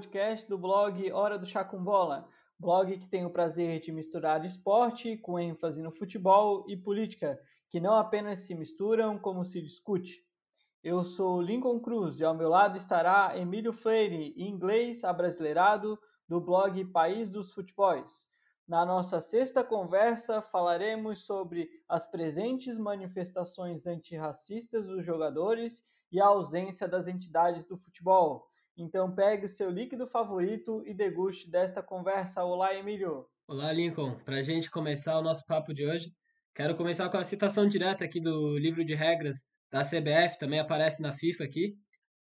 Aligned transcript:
podcast 0.00 0.48
do 0.48 0.56
blog 0.56 1.12
Hora 1.12 1.38
do 1.38 1.44
Chá 1.44 1.62
com 1.62 1.84
Bola, 1.84 2.26
blog 2.58 2.96
que 2.96 3.06
tem 3.06 3.26
o 3.26 3.30
prazer 3.30 3.80
de 3.80 3.92
misturar 3.92 4.42
esporte 4.46 5.18
com 5.18 5.38
ênfase 5.38 5.82
no 5.82 5.92
futebol 5.92 6.64
e 6.66 6.74
política, 6.74 7.38
que 7.68 7.78
não 7.78 7.94
apenas 7.94 8.38
se 8.38 8.54
misturam, 8.54 9.18
como 9.18 9.44
se 9.44 9.60
discute. 9.60 10.24
Eu 10.82 11.04
sou 11.04 11.42
Lincoln 11.42 11.78
Cruz 11.80 12.18
e 12.18 12.24
ao 12.24 12.34
meu 12.34 12.48
lado 12.48 12.78
estará 12.78 13.36
Emílio 13.36 13.74
Freire, 13.74 14.32
inglês 14.38 15.04
abrasileirado, 15.04 15.98
do 16.26 16.40
blog 16.40 16.82
País 16.86 17.28
dos 17.28 17.52
Futebols. 17.52 18.26
Na 18.66 18.86
nossa 18.86 19.20
sexta 19.20 19.62
conversa, 19.62 20.40
falaremos 20.40 21.26
sobre 21.26 21.68
as 21.86 22.06
presentes 22.06 22.78
manifestações 22.78 23.86
antirracistas 23.86 24.86
dos 24.86 25.04
jogadores 25.04 25.84
e 26.10 26.18
a 26.18 26.26
ausência 26.26 26.88
das 26.88 27.06
entidades 27.06 27.66
do 27.66 27.76
futebol. 27.76 28.49
Então 28.76 29.14
pegue 29.14 29.46
seu 29.48 29.70
líquido 29.70 30.06
favorito 30.06 30.82
e 30.86 30.94
deguste 30.94 31.50
desta 31.50 31.82
conversa. 31.82 32.42
Olá, 32.44 32.74
Emílio. 32.74 33.26
Olá, 33.46 33.72
Lincoln. 33.72 34.18
Para 34.24 34.36
a 34.36 34.42
gente 34.42 34.70
começar 34.70 35.18
o 35.18 35.22
nosso 35.22 35.44
papo 35.46 35.74
de 35.74 35.86
hoje, 35.86 36.12
quero 36.54 36.76
começar 36.76 37.08
com 37.08 37.18
a 37.18 37.24
citação 37.24 37.68
direta 37.68 38.04
aqui 38.04 38.20
do 38.20 38.56
livro 38.56 38.84
de 38.84 38.94
regras 38.94 39.38
da 39.70 39.82
CBF, 39.82 40.38
também 40.38 40.58
aparece 40.58 41.02
na 41.02 41.12
FIFA 41.12 41.44
aqui, 41.44 41.74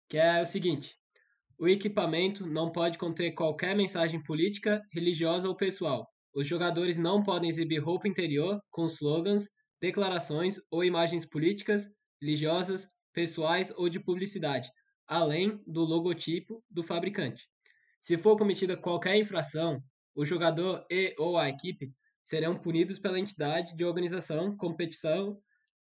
que 0.10 0.18
é 0.18 0.42
o 0.42 0.46
seguinte: 0.46 0.96
o 1.60 1.68
equipamento 1.68 2.48
não 2.48 2.72
pode 2.72 2.98
conter 2.98 3.34
qualquer 3.34 3.76
mensagem 3.76 4.22
política, 4.24 4.82
religiosa 4.92 5.48
ou 5.48 5.56
pessoal. 5.56 6.08
Os 6.34 6.48
jogadores 6.48 6.98
não 6.98 7.22
podem 7.22 7.50
exibir 7.50 7.80
roupa 7.80 8.08
interior 8.08 8.60
com 8.70 8.86
slogans, 8.86 9.50
declarações 9.82 10.56
ou 10.72 10.84
imagens 10.84 11.26
políticas, 11.26 11.90
religiosas, 12.22 12.88
pessoais 13.14 13.72
ou 13.76 13.90
de 13.90 14.00
publicidade, 14.00 14.70
além 15.12 15.62
do 15.68 15.82
logotipo 15.82 16.64
do 16.70 16.82
fabricante. 16.82 17.46
Se 18.00 18.18
for 18.18 18.38
cometida 18.38 18.78
qualquer 18.78 19.18
infração, 19.18 19.84
o 20.16 20.26
jogador 20.26 20.86
e 20.90 21.14
ou 21.20 21.38
a 21.38 21.50
equipe 21.50 21.92
serão 22.24 22.58
punidos 22.58 22.98
pela 22.98 23.20
entidade 23.20 23.76
de 23.76 23.84
organização, 23.84 24.56
competição, 24.56 25.38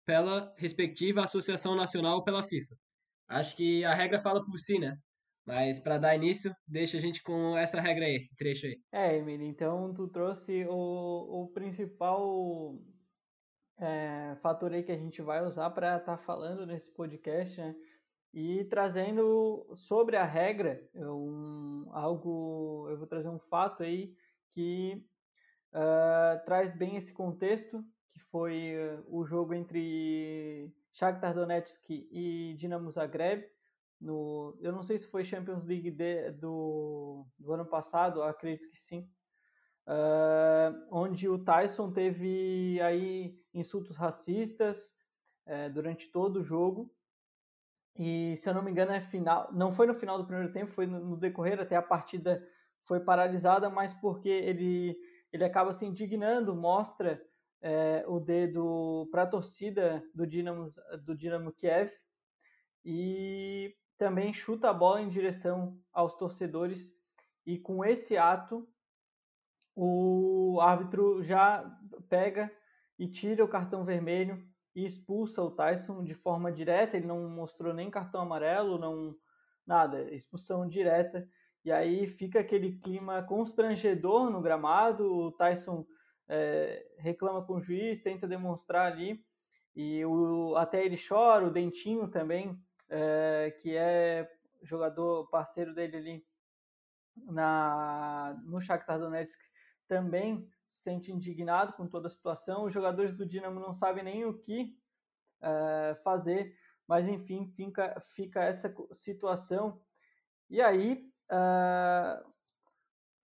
pela 0.06 0.54
respectiva 0.56 1.24
associação 1.24 1.74
nacional 1.74 2.18
ou 2.18 2.22
pela 2.22 2.44
FIFA. 2.44 2.76
Acho 3.28 3.56
que 3.56 3.84
a 3.84 3.92
regra 3.92 4.20
fala 4.20 4.44
por 4.44 4.60
si, 4.60 4.78
né? 4.78 4.96
Mas 5.44 5.80
para 5.80 5.98
dar 5.98 6.14
início, 6.14 6.54
deixa 6.64 6.96
a 6.96 7.00
gente 7.00 7.20
com 7.20 7.58
essa 7.58 7.80
regra 7.80 8.04
aí, 8.04 8.14
esse 8.14 8.36
trecho 8.36 8.66
aí. 8.66 8.78
É, 8.92 9.16
Emílio, 9.16 9.46
então 9.46 9.92
tu 9.92 10.06
trouxe 10.06 10.64
o, 10.68 11.42
o 11.42 11.48
principal 11.48 12.78
é, 13.76 14.36
fator 14.36 14.72
aí 14.72 14.84
que 14.84 14.92
a 14.92 14.96
gente 14.96 15.20
vai 15.20 15.44
usar 15.44 15.70
para 15.70 15.96
estar 15.96 16.16
tá 16.16 16.16
falando 16.16 16.64
nesse 16.64 16.92
podcast, 16.92 17.60
né? 17.60 17.74
E 18.38 18.64
trazendo 18.64 19.66
sobre 19.72 20.14
a 20.14 20.22
regra, 20.22 20.86
um, 20.94 21.88
algo, 21.90 22.86
eu 22.90 22.98
vou 22.98 23.06
trazer 23.06 23.30
um 23.30 23.38
fato 23.38 23.82
aí 23.82 24.14
que 24.50 25.02
uh, 25.72 26.44
traz 26.44 26.74
bem 26.74 26.96
esse 26.96 27.14
contexto, 27.14 27.82
que 28.10 28.20
foi 28.20 28.74
uh, 28.76 29.02
o 29.08 29.24
jogo 29.24 29.54
entre 29.54 30.70
Shakhtar 30.92 31.32
Donetsk 31.32 31.88
e 31.88 32.54
Dinamo 32.58 32.92
Zagreb, 32.92 33.48
no, 33.98 34.54
eu 34.60 34.70
não 34.70 34.82
sei 34.82 34.98
se 34.98 35.06
foi 35.06 35.24
Champions 35.24 35.64
League 35.64 35.90
de, 35.90 36.32
do, 36.32 37.26
do 37.38 37.54
ano 37.54 37.64
passado, 37.64 38.22
acredito 38.22 38.68
que 38.68 38.76
sim, 38.76 39.08
uh, 39.86 40.86
onde 40.90 41.26
o 41.26 41.42
Tyson 41.42 41.90
teve 41.90 42.78
aí 42.82 43.34
insultos 43.54 43.96
racistas 43.96 44.94
uh, 45.46 45.72
durante 45.72 46.12
todo 46.12 46.40
o 46.40 46.42
jogo 46.42 46.94
e, 47.98 48.36
se 48.36 48.48
eu 48.48 48.54
não 48.54 48.62
me 48.62 48.70
engano, 48.70 48.92
é 48.92 49.00
final. 49.00 49.50
Não 49.52 49.72
foi 49.72 49.86
no 49.86 49.94
final 49.94 50.18
do 50.18 50.26
primeiro 50.26 50.52
tempo, 50.52 50.72
foi 50.72 50.86
no, 50.86 51.16
decorrer, 51.16 51.60
até 51.60 51.76
a 51.76 51.82
partida 51.82 52.46
foi 52.82 53.00
paralisada, 53.00 53.70
mas 53.70 53.94
porque 53.94 54.28
ele, 54.28 54.96
ele 55.32 55.44
acaba 55.44 55.72
se 55.72 55.86
indignando, 55.86 56.54
mostra 56.54 57.20
é, 57.60 58.04
o 58.06 58.20
dedo 58.20 59.08
para 59.10 59.22
a 59.22 59.26
torcida 59.26 60.04
do 60.14 60.26
Dinamo, 60.26 60.68
do 61.02 61.16
Dinamo 61.16 61.52
Kiev 61.52 61.90
e 62.84 63.74
também 63.98 64.32
chuta 64.32 64.70
a 64.70 64.74
bola 64.74 65.00
em 65.00 65.08
direção 65.08 65.80
aos 65.92 66.14
torcedores. 66.14 66.94
E 67.44 67.58
com 67.58 67.84
esse 67.84 68.16
ato, 68.16 68.68
o 69.74 70.60
árbitro 70.60 71.22
já 71.22 71.64
pega 72.08 72.50
e 72.98 73.08
tira 73.08 73.44
o 73.44 73.48
cartão 73.48 73.84
vermelho 73.84 74.46
e 74.76 74.84
expulsa 74.84 75.42
o 75.42 75.50
Tyson 75.50 76.04
de 76.04 76.12
forma 76.12 76.52
direta. 76.52 76.98
Ele 76.98 77.06
não 77.06 77.26
mostrou 77.30 77.72
nem 77.72 77.90
cartão 77.90 78.20
amarelo, 78.20 78.78
não 78.78 79.16
nada, 79.66 80.02
expulsão 80.14 80.68
direta. 80.68 81.26
E 81.64 81.72
aí 81.72 82.06
fica 82.06 82.40
aquele 82.40 82.78
clima 82.78 83.22
constrangedor 83.22 84.30
no 84.30 84.42
gramado. 84.42 85.10
O 85.10 85.32
Tyson 85.32 85.86
é, 86.28 86.86
reclama 86.98 87.42
com 87.42 87.54
o 87.54 87.60
juiz, 87.60 88.00
tenta 88.00 88.28
demonstrar 88.28 88.92
ali. 88.92 89.24
E 89.74 90.04
o, 90.04 90.54
até 90.56 90.84
ele 90.84 90.96
chora, 90.96 91.46
o 91.46 91.50
Dentinho 91.50 92.08
também, 92.08 92.54
é, 92.90 93.56
que 93.58 93.74
é 93.74 94.30
jogador 94.62 95.26
parceiro 95.30 95.74
dele 95.74 95.96
ali 95.96 96.26
na, 97.16 98.38
no 98.44 98.60
Shakhtar 98.60 98.98
Donetsk, 98.98 99.40
também 99.86 100.48
se 100.64 100.82
sente 100.82 101.12
indignado 101.12 101.72
com 101.74 101.86
toda 101.86 102.06
a 102.06 102.10
situação. 102.10 102.64
Os 102.64 102.72
jogadores 102.72 103.14
do 103.14 103.26
Dinamo 103.26 103.60
não 103.60 103.72
sabem 103.72 104.04
nem 104.04 104.24
o 104.24 104.38
que 104.38 104.76
é, 105.40 105.94
fazer, 106.02 106.56
mas 106.86 107.08
enfim, 107.08 107.46
fica, 107.46 107.98
fica 108.00 108.44
essa 108.44 108.74
situação. 108.92 109.80
E 110.48 110.60
aí 110.60 111.10
é, 111.30 112.24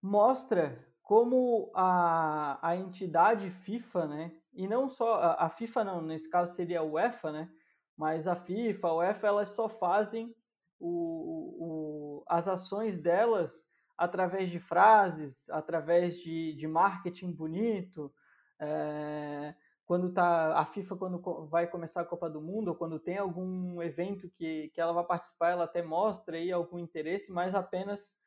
mostra 0.03 0.79
como 1.03 1.71
a, 1.75 2.59
a 2.67 2.77
entidade 2.77 3.49
FIFA, 3.49 4.07
né, 4.09 4.33
e 4.53 4.67
não 4.67 4.89
só 4.89 5.37
a, 5.39 5.49
FIFA 5.49 5.85
não, 5.85 6.03
nesse 6.03 6.29
caso 6.29 6.55
seria 6.55 6.81
a 6.81 6.83
UEFA, 6.83 7.31
né, 7.31 7.49
mas 7.97 8.27
a 8.27 8.35
FIFA, 8.35 8.89
a 8.89 8.95
UEFA, 8.95 9.27
elas 9.29 9.51
só 9.51 9.69
fazem 9.69 10.35
o, 10.81 12.19
o, 12.19 12.25
as 12.27 12.49
ações 12.49 12.99
delas 12.99 13.67
através 13.97 14.51
de 14.51 14.59
frases, 14.59 15.49
através 15.51 16.19
de, 16.19 16.55
de 16.55 16.67
marketing 16.67 17.33
bonito. 17.33 18.13
É, 18.59 19.55
quando 19.87 20.13
tá 20.13 20.59
a 20.59 20.65
FIFA 20.65 20.97
quando 20.97 21.47
vai 21.47 21.67
começar 21.67 22.01
a 22.01 22.07
Copa 22.07 22.29
do 22.29 22.41
Mundo 22.41 22.69
ou 22.69 22.75
quando 22.75 22.99
tem 22.99 23.19
algum 23.19 23.81
evento 23.81 24.29
que, 24.31 24.69
que 24.71 24.81
ela 24.81 24.93
vai 24.93 25.05
participar, 25.05 25.51
ela 25.51 25.65
até 25.65 25.83
mostra 25.83 26.37
aí 26.37 26.51
algum 26.51 26.79
interesse, 26.79 27.33
mas 27.33 27.55
apenas 27.55 28.19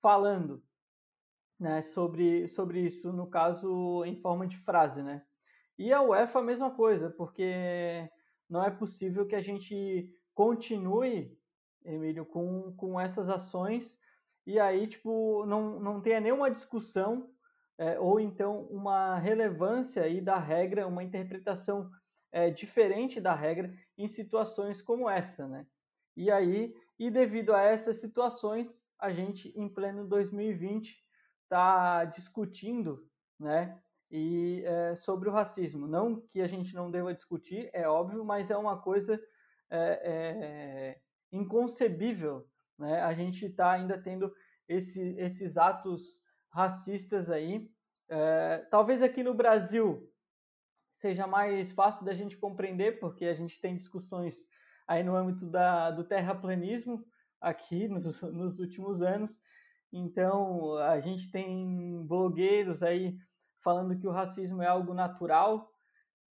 falando, 0.00 0.62
né, 1.58 1.80
sobre 1.82 2.48
sobre 2.48 2.80
isso, 2.80 3.12
no 3.12 3.28
caso 3.28 4.04
em 4.04 4.16
forma 4.16 4.46
de 4.46 4.58
frase, 4.58 5.02
né? 5.02 5.24
E 5.78 5.92
a 5.92 6.02
UEFA 6.02 6.40
a 6.40 6.42
mesma 6.42 6.70
coisa, 6.70 7.10
porque 7.10 8.10
não 8.48 8.64
é 8.64 8.70
possível 8.70 9.26
que 9.26 9.36
a 9.36 9.40
gente 9.40 10.10
continue, 10.34 11.38
Emílio, 11.84 12.26
com, 12.26 12.74
com 12.76 13.00
essas 13.00 13.28
ações 13.28 13.98
e 14.46 14.58
aí, 14.58 14.86
tipo, 14.86 15.44
não, 15.46 15.80
não 15.80 16.00
tenha 16.00 16.20
nenhuma 16.20 16.50
discussão 16.50 17.30
é, 17.78 17.98
ou 17.98 18.20
então 18.20 18.62
uma 18.70 19.18
relevância 19.18 20.02
aí 20.02 20.20
da 20.20 20.38
regra, 20.38 20.86
uma 20.86 21.02
interpretação 21.02 21.90
é, 22.30 22.50
diferente 22.50 23.20
da 23.20 23.34
regra 23.34 23.72
em 23.96 24.06
situações 24.06 24.82
como 24.82 25.08
essa, 25.08 25.48
né? 25.48 25.66
E 26.16 26.30
aí, 26.30 26.74
e 26.98 27.10
devido 27.10 27.54
a 27.54 27.62
essas 27.62 27.96
situações, 27.96 28.84
a 28.98 29.12
gente 29.12 29.52
em 29.56 29.68
pleno 29.68 30.06
2020 30.06 31.02
está 31.42 32.04
discutindo, 32.04 33.08
né? 33.38 33.80
E 34.10 34.62
é, 34.64 34.94
sobre 34.94 35.28
o 35.28 35.32
racismo, 35.32 35.88
não 35.88 36.20
que 36.20 36.40
a 36.40 36.46
gente 36.46 36.74
não 36.74 36.90
deva 36.90 37.14
discutir, 37.14 37.68
é 37.72 37.88
óbvio, 37.88 38.24
mas 38.24 38.50
é 38.50 38.56
uma 38.56 38.80
coisa 38.80 39.20
é, 39.70 40.00
é, 40.04 41.00
inconcebível, 41.32 42.48
né? 42.78 43.00
A 43.02 43.14
gente 43.14 43.46
está 43.46 43.72
ainda 43.72 44.00
tendo 44.00 44.32
esse, 44.68 45.14
esses 45.18 45.56
atos 45.56 46.22
racistas 46.50 47.30
aí. 47.30 47.68
É, 48.08 48.58
talvez 48.70 49.02
aqui 49.02 49.22
no 49.22 49.34
Brasil 49.34 50.10
seja 50.90 51.26
mais 51.26 51.72
fácil 51.72 52.04
da 52.04 52.14
gente 52.14 52.36
compreender, 52.36 53.00
porque 53.00 53.26
a 53.26 53.34
gente 53.34 53.60
tem 53.60 53.76
discussões 53.76 54.46
aí 54.86 55.02
no 55.02 55.16
âmbito 55.16 55.46
da, 55.46 55.90
do 55.90 56.04
terraplanismo 56.04 57.04
aqui 57.40 57.88
nos, 57.88 58.22
nos 58.22 58.58
últimos 58.58 59.02
anos. 59.02 59.40
Então, 59.92 60.76
a 60.78 60.98
gente 61.00 61.30
tem 61.30 62.04
blogueiros 62.06 62.82
aí 62.82 63.16
falando 63.58 63.96
que 63.96 64.06
o 64.06 64.12
racismo 64.12 64.62
é 64.62 64.66
algo 64.66 64.92
natural. 64.92 65.70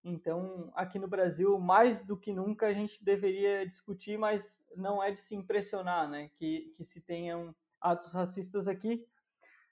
Então, 0.03 0.71
aqui 0.75 0.97
no 0.97 1.07
Brasil, 1.07 1.59
mais 1.59 2.01
do 2.01 2.17
que 2.17 2.33
nunca, 2.33 2.67
a 2.67 2.73
gente 2.73 3.03
deveria 3.03 3.67
discutir, 3.67 4.17
mas 4.17 4.59
não 4.75 5.01
é 5.01 5.11
de 5.11 5.21
se 5.21 5.35
impressionar, 5.35 6.09
né? 6.09 6.29
Que, 6.35 6.73
que 6.75 6.83
se 6.83 7.01
tenham 7.01 7.53
atos 7.79 8.11
racistas 8.11 8.67
aqui. 8.67 9.05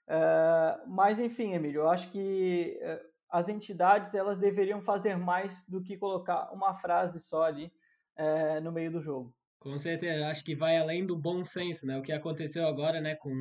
Uh, 0.06 0.88
mas, 0.88 1.18
enfim, 1.18 1.54
Emílio, 1.54 1.82
eu 1.82 1.90
acho 1.90 2.10
que 2.10 2.78
uh, 2.80 3.10
as 3.28 3.48
entidades 3.48 4.14
elas 4.14 4.38
deveriam 4.38 4.80
fazer 4.80 5.16
mais 5.16 5.64
do 5.66 5.82
que 5.82 5.96
colocar 5.96 6.52
uma 6.52 6.74
frase 6.74 7.20
só 7.20 7.42
ali 7.42 7.72
uh, 8.18 8.60
no 8.62 8.70
meio 8.70 8.92
do 8.92 9.00
jogo. 9.00 9.34
Com 9.58 9.76
certeza, 9.78 10.28
acho 10.28 10.44
que 10.44 10.54
vai 10.54 10.78
além 10.78 11.04
do 11.04 11.18
bom 11.18 11.44
senso, 11.44 11.86
né? 11.86 11.98
O 11.98 12.02
que 12.02 12.12
aconteceu 12.12 12.66
agora, 12.66 13.00
né, 13.00 13.16
com 13.16 13.32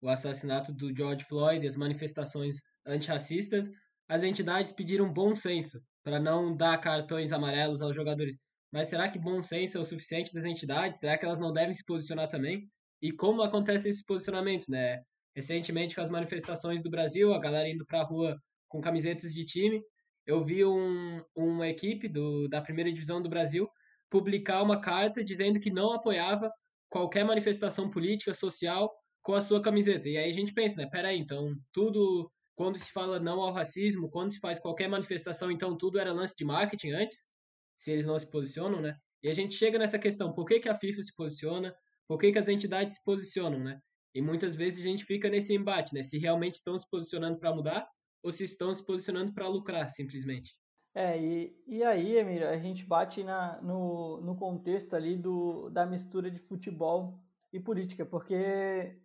o 0.00 0.08
assassinato 0.08 0.72
do 0.72 0.94
George 0.96 1.24
Floyd 1.24 1.66
as 1.66 1.76
manifestações 1.76 2.62
antirracistas, 2.86 3.68
as 4.08 4.22
entidades 4.22 4.72
pediram 4.72 5.12
bom 5.12 5.34
senso 5.34 5.82
para 6.06 6.20
não 6.20 6.56
dar 6.56 6.78
cartões 6.78 7.32
amarelos 7.32 7.82
aos 7.82 7.96
jogadores. 7.96 8.38
Mas 8.72 8.86
será 8.86 9.08
que 9.08 9.18
bom 9.18 9.42
senso 9.42 9.76
é 9.76 9.80
o 9.80 9.84
suficiente 9.84 10.32
das 10.32 10.44
entidades? 10.44 11.00
Será 11.00 11.18
que 11.18 11.24
elas 11.24 11.40
não 11.40 11.50
devem 11.50 11.74
se 11.74 11.84
posicionar 11.84 12.28
também? 12.28 12.70
E 13.02 13.10
como 13.10 13.42
acontece 13.42 13.88
esse 13.88 14.06
posicionamento, 14.06 14.66
né? 14.68 15.02
Recentemente, 15.34 15.96
com 15.96 16.00
as 16.00 16.08
manifestações 16.08 16.80
do 16.80 16.88
Brasil, 16.88 17.34
a 17.34 17.40
galera 17.40 17.68
indo 17.68 17.84
para 17.84 18.02
a 18.02 18.04
rua 18.04 18.40
com 18.68 18.80
camisetas 18.80 19.34
de 19.34 19.44
time, 19.44 19.82
eu 20.24 20.44
vi 20.44 20.64
um, 20.64 21.20
uma 21.34 21.66
equipe 21.66 22.06
do, 22.06 22.46
da 22.46 22.62
primeira 22.62 22.92
divisão 22.92 23.20
do 23.20 23.28
Brasil 23.28 23.68
publicar 24.08 24.62
uma 24.62 24.80
carta 24.80 25.24
dizendo 25.24 25.58
que 25.58 25.70
não 25.72 25.90
apoiava 25.90 26.52
qualquer 26.88 27.24
manifestação 27.24 27.90
política, 27.90 28.32
social 28.32 28.94
com 29.22 29.34
a 29.34 29.42
sua 29.42 29.60
camiseta. 29.60 30.08
E 30.08 30.16
aí 30.16 30.30
a 30.30 30.32
gente 30.32 30.54
pensa, 30.54 30.76
né? 30.76 30.88
Peraí, 30.88 31.18
então 31.18 31.52
tudo, 31.72 32.30
quando 32.56 32.78
se 32.78 32.90
fala 32.90 33.20
não 33.20 33.40
ao 33.40 33.52
racismo, 33.52 34.10
quando 34.10 34.32
se 34.32 34.40
faz 34.40 34.58
qualquer 34.58 34.88
manifestação, 34.88 35.50
então 35.50 35.76
tudo 35.76 35.98
era 35.98 36.12
lance 36.12 36.34
de 36.36 36.44
marketing 36.44 36.92
antes, 36.92 37.28
se 37.76 37.92
eles 37.92 38.06
não 38.06 38.18
se 38.18 38.28
posicionam, 38.30 38.80
né? 38.80 38.96
E 39.22 39.28
a 39.28 39.34
gente 39.34 39.54
chega 39.54 39.78
nessa 39.78 39.98
questão, 39.98 40.32
por 40.32 40.46
que, 40.46 40.58
que 40.58 40.68
a 40.68 40.78
FIFA 40.78 41.02
se 41.02 41.14
posiciona? 41.14 41.76
Por 42.08 42.18
que, 42.18 42.32
que 42.32 42.38
as 42.38 42.48
entidades 42.48 42.94
se 42.94 43.04
posicionam, 43.04 43.58
né? 43.62 43.78
E 44.14 44.22
muitas 44.22 44.56
vezes 44.56 44.80
a 44.80 44.88
gente 44.88 45.04
fica 45.04 45.28
nesse 45.28 45.54
embate, 45.54 45.94
né? 45.94 46.02
Se 46.02 46.18
realmente 46.18 46.54
estão 46.54 46.78
se 46.78 46.88
posicionando 46.88 47.38
para 47.38 47.54
mudar 47.54 47.86
ou 48.22 48.32
se 48.32 48.44
estão 48.44 48.74
se 48.74 48.84
posicionando 48.84 49.34
para 49.34 49.46
lucrar, 49.46 49.88
simplesmente. 49.90 50.52
É, 50.94 51.20
e, 51.22 51.54
e 51.66 51.84
aí, 51.84 52.16
Emílio, 52.16 52.48
a 52.48 52.56
gente 52.56 52.86
bate 52.86 53.22
na, 53.22 53.60
no, 53.60 54.18
no 54.22 54.34
contexto 54.34 54.96
ali 54.96 55.14
do, 55.14 55.68
da 55.68 55.84
mistura 55.84 56.30
de 56.30 56.38
futebol 56.38 57.20
e 57.52 57.60
política, 57.60 58.06
porque 58.06 58.98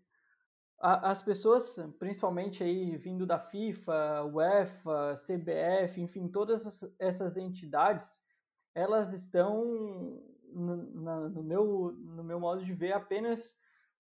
as 0.81 1.21
pessoas, 1.21 1.77
principalmente 1.99 2.63
aí 2.63 2.97
vindo 2.97 3.25
da 3.25 3.37
FIFA, 3.37 4.23
UEFA, 4.25 5.13
CBF, 5.15 6.01
enfim, 6.01 6.27
todas 6.27 6.83
essas, 6.97 7.37
entidades, 7.37 8.19
elas 8.73 9.13
estão, 9.13 9.63
no, 10.51 10.77
no, 11.29 11.43
meu, 11.43 11.91
no 11.91 12.23
meu 12.23 12.39
modo 12.39 12.65
de 12.65 12.73
ver, 12.73 12.93
apenas 12.93 13.57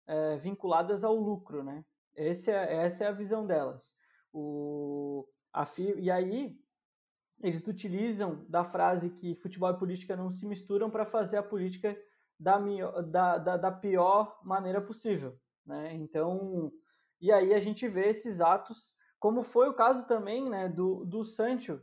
é, 0.07 0.37
vinculadas 0.37 1.03
ao 1.03 1.15
lucro, 1.15 1.63
né? 1.63 1.85
Esse 2.15 2.51
é, 2.51 2.83
essa 2.83 3.05
é 3.05 3.07
a 3.07 3.13
visão 3.13 3.45
delas. 3.45 3.93
O, 4.33 5.27
a 5.53 5.65
FI, 5.65 5.93
e 5.99 6.09
aí 6.09 6.59
eles 7.43 7.67
utilizam 7.67 8.45
da 8.47 8.63
frase 8.63 9.09
que 9.09 9.35
futebol 9.35 9.71
e 9.71 9.77
política 9.77 10.15
não 10.15 10.29
se 10.29 10.45
misturam 10.45 10.89
para 10.89 11.05
fazer 11.05 11.37
a 11.37 11.43
política 11.43 11.97
da, 12.39 12.57
da, 13.01 13.37
da, 13.37 13.57
da, 13.57 13.71
pior 13.71 14.39
maneira 14.43 14.81
possível. 14.81 15.39
Né? 15.65 15.93
Então, 15.95 16.71
e 17.19 17.31
aí 17.31 17.53
a 17.53 17.59
gente 17.59 17.87
vê 17.87 18.07
esses 18.09 18.41
atos, 18.41 18.93
como 19.19 19.43
foi 19.43 19.69
o 19.69 19.73
caso 19.73 20.07
também 20.07 20.49
né, 20.49 20.67
do, 20.67 21.05
do 21.05 21.23
Sancho, 21.23 21.81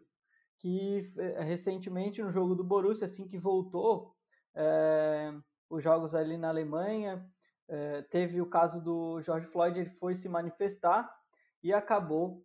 que 0.59 1.01
eh, 1.17 1.43
recentemente 1.43 2.23
no 2.23 2.31
jogo 2.31 2.55
do 2.55 2.65
Borussia, 2.65 3.05
assim 3.05 3.27
que 3.27 3.39
voltou, 3.39 4.13
é, 4.55 5.33
os 5.71 5.83
jogos 5.83 6.15
ali 6.15 6.37
na 6.37 6.49
Alemanha, 6.49 7.25
é, 7.69 8.03
teve 8.03 8.41
o 8.41 8.51
caso 8.51 8.83
do 8.83 9.21
George 9.21 9.47
Floyd, 9.47 9.79
ele 9.79 9.91
foi 9.91 10.15
se 10.15 10.29
manifestar 10.29 11.09
e 11.63 11.73
acabou 11.73 12.45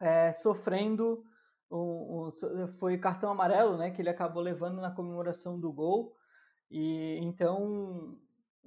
é, 0.00 0.32
sofrendo 0.32 1.24
um, 1.70 2.28
um, 2.28 2.66
foi 2.78 2.96
cartão 2.96 3.30
amarelo, 3.30 3.76
né, 3.76 3.90
que 3.90 4.00
ele 4.00 4.08
acabou 4.08 4.42
levando 4.42 4.80
na 4.80 4.90
comemoração 4.90 5.58
do 5.58 5.72
gol. 5.72 6.16
E 6.70 7.18
então 7.22 8.18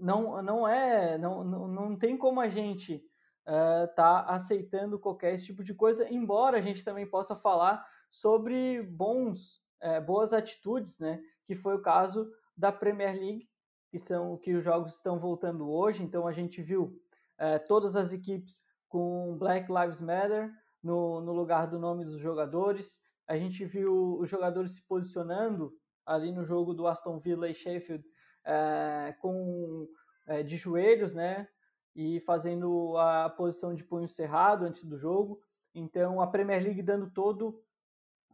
não 0.01 0.41
não 0.41 0.67
é 0.67 1.17
não, 1.17 1.43
não, 1.43 1.67
não 1.67 1.97
tem 1.97 2.17
como 2.17 2.41
a 2.41 2.49
gente 2.49 3.03
uh, 3.47 3.93
tá 3.95 4.25
aceitando 4.25 4.99
qualquer 4.99 5.37
tipo 5.37 5.63
de 5.63 5.73
coisa, 5.73 6.11
embora 6.11 6.57
a 6.57 6.61
gente 6.61 6.83
também 6.83 7.09
possa 7.09 7.35
falar 7.35 7.85
sobre 8.09 8.81
bons 8.81 9.61
é, 9.79 9.99
boas 9.99 10.33
atitudes, 10.33 10.99
né, 10.99 11.19
que 11.45 11.55
foi 11.55 11.75
o 11.75 11.81
caso 11.81 12.29
da 12.55 12.71
Premier 12.71 13.13
League, 13.13 13.49
que 13.89 13.97
são 13.97 14.37
que 14.37 14.53
os 14.53 14.63
jogos 14.63 14.93
estão 14.93 15.17
voltando 15.17 15.69
hoje. 15.69 16.03
Então 16.03 16.27
a 16.27 16.31
gente 16.31 16.61
viu 16.61 16.99
é, 17.37 17.57
todas 17.57 17.95
as 17.95 18.13
equipes 18.13 18.61
com 18.87 19.37
Black 19.37 19.71
Lives 19.71 20.01
Matter, 20.01 20.51
no, 20.81 21.21
no 21.21 21.31
lugar 21.31 21.67
do 21.67 21.79
nome 21.79 22.03
dos 22.03 22.19
jogadores. 22.19 23.01
A 23.27 23.37
gente 23.37 23.63
viu 23.65 24.17
os 24.19 24.29
jogadores 24.29 24.75
se 24.75 24.87
posicionando 24.87 25.73
ali 26.05 26.31
no 26.31 26.43
jogo 26.43 26.73
do 26.73 26.87
Aston 26.87 27.19
Villa 27.19 27.49
e 27.49 27.53
Sheffield 27.53 28.03
é, 28.45 29.15
com 29.19 29.87
é, 30.27 30.43
de 30.43 30.57
joelhos, 30.57 31.13
né? 31.13 31.47
E 31.95 32.19
fazendo 32.21 32.97
a 32.97 33.29
posição 33.29 33.73
de 33.73 33.83
punho 33.83 34.07
cerrado 34.07 34.65
antes 34.65 34.83
do 34.83 34.95
jogo. 34.97 35.41
Então 35.73 36.21
a 36.21 36.27
Premier 36.27 36.63
League 36.63 36.81
dando 36.81 37.09
todo 37.09 37.61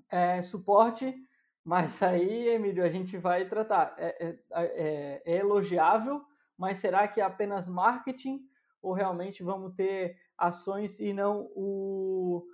é, 0.10 0.42
suporte, 0.42 1.16
mas 1.64 2.02
aí, 2.02 2.50
Emílio, 2.50 2.84
a 2.84 2.90
gente 2.90 3.18
vai 3.18 3.48
tratar. 3.48 3.96
É, 3.98 4.28
é, 4.28 4.40
é, 4.52 5.22
é 5.26 5.38
elogiável, 5.38 6.24
mas 6.58 6.80
será 6.80 7.08
que 7.08 7.22
é 7.22 7.24
apenas 7.24 7.68
marketing 7.68 8.48
ou 8.82 8.94
realmente 8.94 9.44
vamos 9.44 9.74
ter 9.76 10.18
ações 10.38 11.00
e 11.00 11.14
não 11.14 11.52
o 11.56 12.46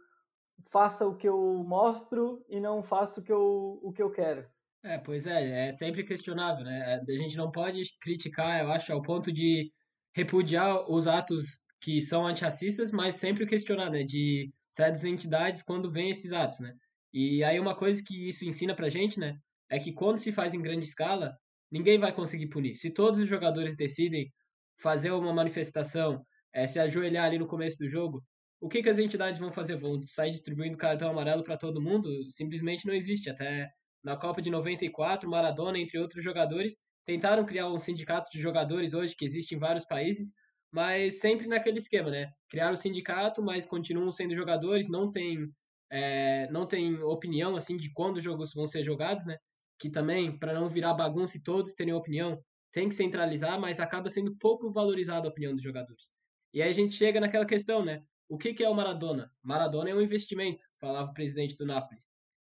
faça 0.71 1.05
o 1.05 1.15
que 1.15 1.27
eu 1.27 1.63
mostro 1.65 2.43
e 2.47 2.59
não 2.59 2.81
faça 2.81 3.19
o 3.19 3.23
que 3.23 3.31
eu, 3.31 3.79
o 3.83 3.91
que 3.91 4.01
eu 4.01 4.09
quero. 4.09 4.47
É, 4.83 4.97
pois 4.97 5.25
é, 5.25 5.67
é 5.69 5.71
sempre 5.71 6.03
questionável, 6.03 6.65
né? 6.65 6.95
A 7.07 7.11
gente 7.13 7.37
não 7.37 7.49
pode 7.49 7.83
criticar, 8.01 8.61
eu 8.61 8.71
acho, 8.71 8.91
ao 8.91 9.01
ponto 9.01 9.31
de 9.31 9.71
repudiar 10.13 10.89
os 10.91 11.07
atos 11.07 11.59
que 11.79 12.01
são 12.01 12.27
antirracistas, 12.27 12.91
mas 12.91 13.15
sempre 13.15 13.45
questionar, 13.45 13.89
né? 13.89 14.03
De 14.03 14.51
certas 14.69 15.05
entidades 15.05 15.61
quando 15.61 15.89
vem 15.91 16.09
esses 16.11 16.33
atos, 16.33 16.59
né? 16.59 16.73
E 17.13 17.43
aí 17.43 17.59
uma 17.59 17.75
coisa 17.75 18.03
que 18.05 18.27
isso 18.27 18.45
ensina 18.45 18.75
pra 18.75 18.89
gente, 18.89 19.17
né? 19.19 19.37
É 19.69 19.79
que 19.79 19.93
quando 19.93 20.17
se 20.17 20.31
faz 20.33 20.53
em 20.53 20.61
grande 20.61 20.85
escala, 20.85 21.37
ninguém 21.71 21.97
vai 21.97 22.13
conseguir 22.13 22.49
punir. 22.49 22.75
Se 22.75 22.91
todos 22.91 23.19
os 23.19 23.27
jogadores 23.29 23.75
decidem 23.77 24.31
fazer 24.77 25.11
uma 25.11 25.33
manifestação 25.33 26.25
é, 26.53 26.67
se 26.67 26.77
ajoelhar 26.79 27.25
ali 27.25 27.39
no 27.39 27.47
começo 27.47 27.77
do 27.77 27.87
jogo, 27.87 28.21
o 28.59 28.67
que, 28.67 28.83
que 28.83 28.89
as 28.89 28.97
entidades 28.99 29.39
vão 29.39 29.51
fazer? 29.51 29.77
Vão 29.77 30.01
sair 30.05 30.31
distribuindo 30.31 30.77
cartão 30.77 31.09
amarelo 31.09 31.43
para 31.43 31.57
todo 31.57 31.81
mundo? 31.81 32.09
Simplesmente 32.29 32.85
não 32.85 32.93
existe. 32.93 33.29
Até 33.29 33.69
na 34.03 34.17
Copa 34.17 34.41
de 34.41 34.49
94, 34.49 35.29
Maradona, 35.29 35.79
entre 35.79 35.97
outros 35.97 36.23
jogadores, 36.23 36.75
tentaram 37.05 37.45
criar 37.45 37.69
um 37.69 37.79
sindicato 37.79 38.29
de 38.31 38.39
jogadores 38.39 38.93
hoje 38.93 39.15
que 39.15 39.25
existe 39.25 39.55
em 39.55 39.59
vários 39.59 39.85
países, 39.85 40.33
mas 40.71 41.19
sempre 41.19 41.47
naquele 41.47 41.77
esquema, 41.77 42.09
né? 42.09 42.31
Criaram 42.49 42.73
o 42.73 42.77
sindicato, 42.77 43.41
mas 43.41 43.65
continuam 43.65 44.11
sendo 44.11 44.35
jogadores, 44.35 44.89
não 44.89 45.11
tem, 45.11 45.47
é, 45.91 46.49
não 46.51 46.65
tem 46.65 47.01
opinião 47.03 47.55
assim 47.55 47.77
de 47.77 47.91
quando 47.93 48.17
os 48.17 48.23
jogos 48.23 48.53
vão 48.53 48.67
ser 48.67 48.83
jogados, 48.83 49.25
né? 49.25 49.37
Que 49.79 49.89
também, 49.89 50.37
para 50.37 50.53
não 50.53 50.69
virar 50.69 50.93
bagunça 50.93 51.37
e 51.37 51.43
todos 51.43 51.73
terem 51.73 51.93
opinião, 51.93 52.41
tem 52.71 52.89
que 52.89 52.95
centralizar, 52.95 53.59
mas 53.59 53.79
acaba 53.79 54.09
sendo 54.09 54.35
pouco 54.37 54.71
valorizada 54.71 55.27
a 55.27 55.31
opinião 55.31 55.53
dos 55.53 55.63
jogadores. 55.63 56.11
E 56.53 56.61
aí 56.61 56.69
a 56.69 56.73
gente 56.73 56.95
chega 56.95 57.19
naquela 57.19 57.45
questão, 57.45 57.85
né? 57.85 58.01
O 58.27 58.37
que, 58.37 58.53
que 58.53 58.63
é 58.63 58.69
o 58.69 58.73
Maradona? 58.73 59.31
Maradona 59.43 59.91
é 59.91 59.95
um 59.95 60.01
investimento, 60.01 60.65
falava 60.79 61.11
o 61.11 61.13
presidente 61.13 61.55
do 61.55 61.65
Napoli. 61.65 62.01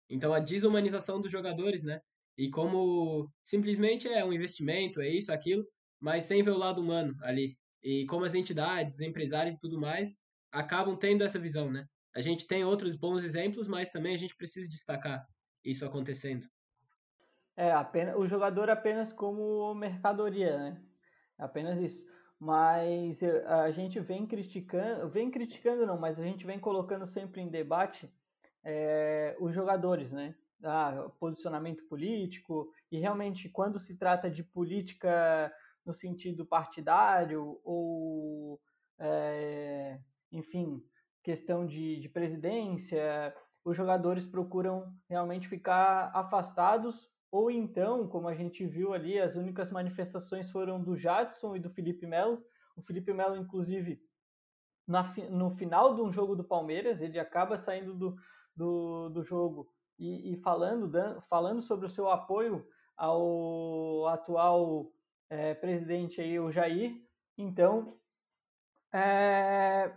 Então 0.08 0.32
a 0.32 0.38
desumanização 0.38 1.20
dos 1.20 1.30
jogadores, 1.30 1.82
né? 1.82 2.00
E 2.36 2.50
como 2.50 3.28
simplesmente 3.42 4.08
é 4.08 4.24
um 4.24 4.32
investimento, 4.32 5.00
é 5.00 5.08
isso, 5.08 5.32
aquilo, 5.32 5.64
mas 6.00 6.24
sem 6.24 6.42
ver 6.42 6.52
o 6.52 6.58
lado 6.58 6.80
humano 6.80 7.14
ali. 7.22 7.56
E 7.82 8.06
como 8.06 8.24
as 8.24 8.34
entidades, 8.34 8.94
os 8.94 9.00
empresários 9.00 9.56
e 9.56 9.58
tudo 9.58 9.78
mais 9.80 10.16
acabam 10.50 10.96
tendo 10.96 11.24
essa 11.24 11.38
visão, 11.38 11.70
né? 11.70 11.84
A 12.14 12.20
gente 12.20 12.46
tem 12.46 12.64
outros 12.64 12.94
bons 12.94 13.22
exemplos, 13.22 13.68
mas 13.68 13.90
também 13.90 14.14
a 14.14 14.18
gente 14.18 14.36
precisa 14.36 14.68
destacar 14.68 15.26
isso 15.64 15.84
acontecendo. 15.84 16.46
É, 17.56 17.72
apenas, 17.72 18.16
o 18.16 18.26
jogador 18.26 18.70
apenas 18.70 19.12
como 19.12 19.74
mercadoria, 19.74 20.56
né? 20.56 20.82
Apenas 21.36 21.78
isso 21.80 22.06
mas 22.38 23.22
eh, 23.22 23.44
a 23.46 23.70
gente 23.70 23.98
vem 23.98 24.26
criticando, 24.26 25.08
vem 25.08 25.30
criticando 25.30 25.86
não, 25.86 25.98
mas 25.98 26.20
a 26.20 26.24
gente 26.24 26.46
vem 26.46 26.58
colocando 26.58 27.06
sempre 27.06 27.40
em 27.40 27.48
debate 27.48 28.08
é, 28.70 29.34
os 29.40 29.54
jogadores, 29.54 30.12
né? 30.12 30.34
Ah, 30.62 31.08
posicionamento 31.18 31.87
político 31.88 32.70
e 32.90 32.98
realmente 32.98 33.48
quando 33.48 33.78
se 33.78 33.96
trata 33.96 34.28
de 34.28 34.42
política 34.42 35.50
no 35.87 35.94
sentido 35.94 36.44
partidário 36.44 37.60
ou, 37.64 38.60
é, 38.98 39.98
enfim, 40.32 40.84
questão 41.22 41.64
de, 41.64 41.98
de 42.00 42.08
presidência, 42.08 43.34
os 43.64 43.75
jogadores 43.75 44.26
procuram 44.26 44.92
realmente 45.08 45.48
ficar 45.48 46.10
afastados 46.12 47.08
ou 47.30 47.50
então, 47.50 48.06
como 48.06 48.28
a 48.28 48.34
gente 48.34 48.66
viu 48.66 48.92
ali, 48.92 49.18
as 49.18 49.37
únicas 49.37 49.70
manifestações 49.70 50.50
foram 50.50 50.82
do 50.82 50.96
Jadson 50.96 51.56
e 51.56 51.60
do 51.60 51.70
Felipe 51.70 52.06
Melo. 52.06 52.42
O 52.76 52.82
Felipe 52.82 53.12
Melo, 53.14 53.37
inclusive, 53.37 54.02
na, 54.87 55.02
no 55.30 55.50
final 55.50 55.94
de 55.94 56.02
um 56.02 56.10
jogo 56.10 56.34
do 56.34 56.44
Palmeiras, 56.44 57.00
ele 57.00 57.18
acaba 57.18 57.56
saindo 57.56 57.94
do, 57.94 58.16
do, 58.58 59.08
do 59.08 59.22
jogo 59.22 59.72
e, 59.96 60.32
e 60.32 60.36
falando, 60.36 60.90
falando 61.28 61.62
sobre 61.62 61.86
o 61.86 61.88
seu 61.88 62.10
apoio 62.10 62.66
ao 62.96 64.08
atual 64.08 64.92
é, 65.30 65.54
presidente 65.54 66.20
aí, 66.20 66.38
o 66.40 66.50
Jair. 66.50 67.00
Então, 67.36 67.96
é... 68.92 69.92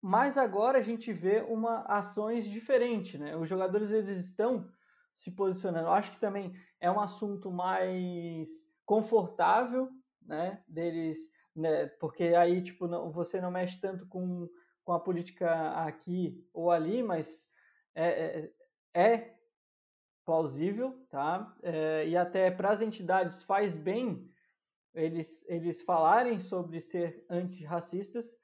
mas 0.00 0.38
agora 0.38 0.78
a 0.78 0.82
gente 0.82 1.12
vê 1.12 1.40
uma 1.40 1.80
ações 1.82 2.44
diferentes, 2.44 3.18
né? 3.18 3.36
Os 3.36 3.48
jogadores 3.48 3.90
eles 3.90 4.16
estão 4.18 4.70
se 5.12 5.32
posicionando. 5.32 5.88
Eu 5.88 5.92
acho 5.92 6.12
que 6.12 6.20
também 6.20 6.54
é 6.80 6.88
um 6.88 7.00
assunto 7.00 7.50
mais 7.50 8.48
confortável, 8.86 9.90
né? 10.22 10.62
Deles, 10.68 11.18
né? 11.56 11.86
Porque 11.86 12.34
aí 12.36 12.62
tipo 12.62 12.86
não, 12.86 13.10
você 13.10 13.40
não 13.40 13.50
mexe 13.50 13.80
tanto 13.80 14.06
com, 14.06 14.48
com 14.88 14.94
a 14.94 14.98
política 14.98 15.72
aqui 15.84 16.42
ou 16.50 16.70
ali, 16.70 17.02
mas 17.02 17.52
é, 17.94 18.48
é, 18.94 19.04
é 19.12 19.34
plausível, 20.24 21.06
tá? 21.10 21.54
É, 21.62 22.08
e 22.08 22.16
até 22.16 22.50
para 22.50 22.70
as 22.70 22.80
entidades 22.80 23.42
faz 23.42 23.76
bem 23.76 24.32
eles, 24.94 25.44
eles 25.46 25.82
falarem 25.82 26.38
sobre 26.38 26.80
ser 26.80 27.22
antirracistas, 27.28 28.34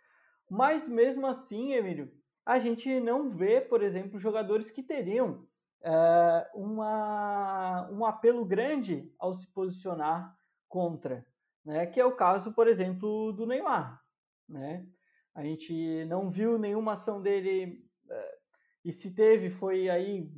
mas 0.50 0.86
mesmo 0.86 1.26
assim, 1.26 1.72
Emílio, 1.72 2.12
a 2.44 2.58
gente 2.58 3.00
não 3.00 3.30
vê, 3.30 3.62
por 3.62 3.82
exemplo, 3.82 4.18
jogadores 4.18 4.70
que 4.70 4.82
teriam 4.82 5.48
é, 5.80 6.50
uma, 6.52 7.88
um 7.90 8.04
apelo 8.04 8.44
grande 8.44 9.10
ao 9.18 9.32
se 9.32 9.46
posicionar 9.46 10.36
contra, 10.68 11.26
né? 11.64 11.86
que 11.86 11.98
é 11.98 12.04
o 12.04 12.14
caso, 12.14 12.52
por 12.52 12.68
exemplo, 12.68 13.32
do 13.32 13.46
Neymar. 13.46 13.98
Né? 14.46 14.86
A 15.34 15.42
gente 15.42 16.04
não 16.04 16.30
viu 16.30 16.58
nenhuma 16.58 16.92
ação 16.92 17.20
dele, 17.20 17.84
é, 18.08 18.38
e 18.84 18.92
se 18.92 19.14
teve, 19.14 19.50
foi 19.50 19.88
aí 19.88 20.30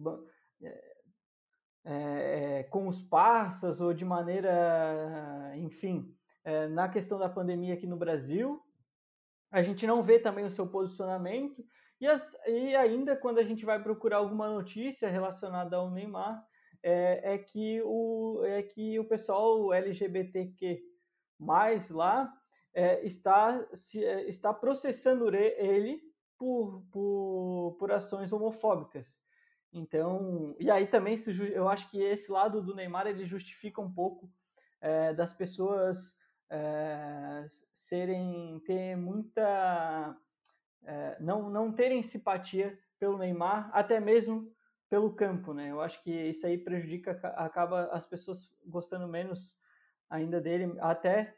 é, 0.63 0.97
é, 1.85 2.63
com 2.65 2.89
os 2.89 3.01
parças 3.01 3.81
ou 3.81 3.93
de 3.93 4.05
maneira, 4.05 5.53
enfim, 5.57 6.13
é, 6.45 6.67
na 6.67 6.89
questão 6.89 7.19
da 7.19 7.29
pandemia 7.29 7.75
aqui 7.75 7.87
no 7.87 7.97
Brasil. 7.97 8.61
A 9.51 9.63
gente 9.63 9.87
não 9.87 10.03
vê 10.03 10.19
também 10.19 10.45
o 10.45 10.51
seu 10.51 10.67
posicionamento. 10.67 11.65
E, 12.01 12.07
as, 12.07 12.37
e 12.47 12.75
ainda 12.75 13.17
quando 13.17 13.39
a 13.39 13.43
gente 13.43 13.65
vai 13.65 13.83
procurar 13.83 14.19
alguma 14.19 14.49
notícia 14.49 15.09
relacionada 15.09 15.77
ao 15.77 15.91
Neymar, 15.91 16.45
é, 16.83 17.35
é, 17.35 17.39
que, 17.39 17.81
o, 17.85 18.43
é 18.45 18.63
que 18.63 18.99
o 18.99 19.05
pessoal 19.05 19.73
LGBTQ 19.73 20.83
mais 21.39 21.91
lá 21.91 22.33
é, 22.77 23.03
está, 23.07 23.67
se, 23.75 24.05
é, 24.05 24.29
está 24.29 24.53
processando 24.53 25.35
ele 25.35 26.03
por, 26.37 26.83
por, 26.93 27.77
por 27.79 27.91
ações 27.91 28.35
homofóbicas. 28.35 29.23
Então, 29.73 30.55
e 30.61 30.71
aí 30.71 30.87
também 30.87 31.17
se, 31.17 31.33
eu 31.53 31.71
acho 31.71 31.91
que 31.91 32.03
esse 32.03 32.31
lado 32.31 32.61
do 32.61 32.75
Neymar 32.75 33.07
ele 33.07 33.25
justifica 33.25 33.81
um 33.81 33.91
pouco 33.91 34.31
é, 34.79 35.15
das 35.15 35.33
pessoas 35.33 36.19
é, 36.51 37.47
serem 37.73 38.61
ter 38.67 38.95
muita 38.95 40.15
é, 40.85 41.17
não 41.19 41.49
não 41.49 41.73
terem 41.73 42.03
simpatia 42.03 42.79
pelo 42.99 43.17
Neymar, 43.17 43.71
até 43.73 43.99
mesmo 43.99 44.55
pelo 44.91 45.15
campo, 45.15 45.55
né? 45.55 45.71
Eu 45.71 45.81
acho 45.81 46.03
que 46.03 46.11
isso 46.11 46.47
aí 46.47 46.59
prejudica, 46.59 47.13
acaba 47.37 47.87
as 47.87 48.05
pessoas 48.05 48.51
gostando 48.67 49.09
menos 49.09 49.57
ainda 50.11 50.41
dele, 50.41 50.77
até 50.79 51.35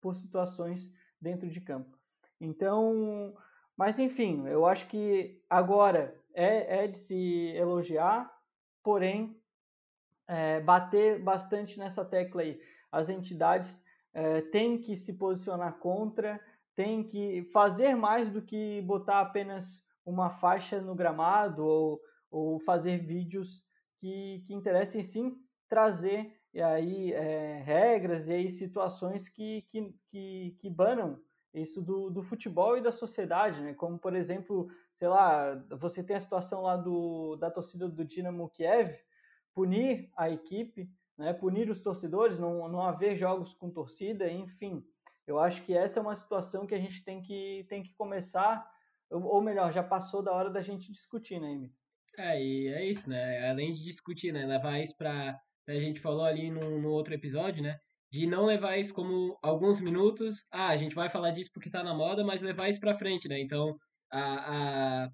por 0.00 0.14
situações 0.14 0.92
dentro 1.20 1.48
de 1.48 1.60
campo. 1.60 1.98
Então, 2.40 3.34
mas 3.76 3.98
enfim, 3.98 4.46
eu 4.46 4.66
acho 4.66 4.86
que 4.86 5.42
agora 5.48 6.14
é, 6.34 6.84
é 6.84 6.86
de 6.86 6.98
se 6.98 7.52
elogiar, 7.54 8.30
porém, 8.82 9.38
é, 10.26 10.60
bater 10.60 11.22
bastante 11.22 11.78
nessa 11.78 12.04
tecla 12.04 12.42
aí. 12.42 12.60
As 12.90 13.08
entidades 13.08 13.84
é, 14.12 14.40
têm 14.40 14.78
que 14.78 14.96
se 14.96 15.14
posicionar 15.14 15.78
contra, 15.78 16.40
têm 16.74 17.02
que 17.02 17.42
fazer 17.52 17.94
mais 17.94 18.30
do 18.30 18.40
que 18.40 18.80
botar 18.82 19.20
apenas 19.20 19.84
uma 20.04 20.30
faixa 20.30 20.80
no 20.80 20.94
gramado 20.94 21.64
ou, 21.64 22.00
ou 22.30 22.58
fazer 22.60 22.98
vídeos 22.98 23.62
que, 23.98 24.42
que 24.46 24.54
interessem 24.54 25.02
sim 25.02 25.36
trazer 25.68 26.39
e 26.52 26.60
aí 26.60 27.12
é, 27.12 27.62
regras 27.62 28.28
e 28.28 28.32
aí 28.32 28.50
situações 28.50 29.28
que, 29.28 29.62
que, 29.62 29.94
que, 30.06 30.56
que 30.58 30.70
banam 30.70 31.20
isso 31.52 31.82
do, 31.82 32.10
do 32.10 32.22
futebol 32.22 32.76
e 32.76 32.80
da 32.80 32.92
sociedade, 32.92 33.60
né? 33.60 33.74
Como, 33.74 33.98
por 33.98 34.14
exemplo, 34.14 34.70
sei 34.94 35.08
lá, 35.08 35.54
você 35.70 36.02
tem 36.02 36.16
a 36.16 36.20
situação 36.20 36.62
lá 36.62 36.76
do, 36.76 37.36
da 37.36 37.50
torcida 37.50 37.88
do 37.88 38.04
Dinamo 38.04 38.48
Kiev, 38.50 38.96
punir 39.52 40.10
a 40.16 40.30
equipe, 40.30 40.88
né? 41.18 41.32
punir 41.32 41.68
os 41.68 41.80
torcedores, 41.80 42.38
não, 42.38 42.68
não 42.68 42.82
haver 42.82 43.16
jogos 43.16 43.52
com 43.52 43.70
torcida, 43.70 44.30
enfim. 44.30 44.84
Eu 45.26 45.38
acho 45.38 45.62
que 45.62 45.76
essa 45.76 45.98
é 45.98 46.02
uma 46.02 46.14
situação 46.14 46.66
que 46.66 46.74
a 46.74 46.78
gente 46.78 47.04
tem 47.04 47.20
que, 47.20 47.66
tem 47.68 47.82
que 47.82 47.92
começar, 47.94 48.68
ou 49.10 49.40
melhor, 49.40 49.72
já 49.72 49.82
passou 49.82 50.22
da 50.22 50.32
hora 50.32 50.50
da 50.50 50.62
gente 50.62 50.90
discutir, 50.90 51.40
né, 51.40 51.52
Amy? 51.52 51.72
É, 52.16 52.42
e 52.42 52.68
é 52.68 52.84
isso, 52.84 53.08
né? 53.08 53.48
Além 53.48 53.72
de 53.72 53.82
discutir, 53.82 54.32
né? 54.32 54.44
Levar 54.46 54.78
isso 54.78 54.96
para 54.96 55.40
a 55.78 55.80
gente 55.80 56.00
falou 56.00 56.24
ali 56.24 56.50
no, 56.50 56.80
no 56.80 56.90
outro 56.90 57.14
episódio, 57.14 57.62
né? 57.62 57.78
de 58.10 58.26
não 58.26 58.44
levar 58.44 58.76
isso 58.76 58.92
como 58.92 59.38
alguns 59.40 59.80
minutos, 59.80 60.44
ah, 60.50 60.68
a 60.68 60.76
gente 60.76 60.94
vai 60.94 61.08
falar 61.08 61.30
disso 61.30 61.50
porque 61.54 61.68
está 61.68 61.82
na 61.82 61.94
moda, 61.94 62.24
mas 62.24 62.42
levar 62.42 62.68
isso 62.68 62.80
para 62.80 62.98
frente, 62.98 63.28
né? 63.28 63.40
Então, 63.40 63.76
a, 64.10 65.04
a, 65.04 65.10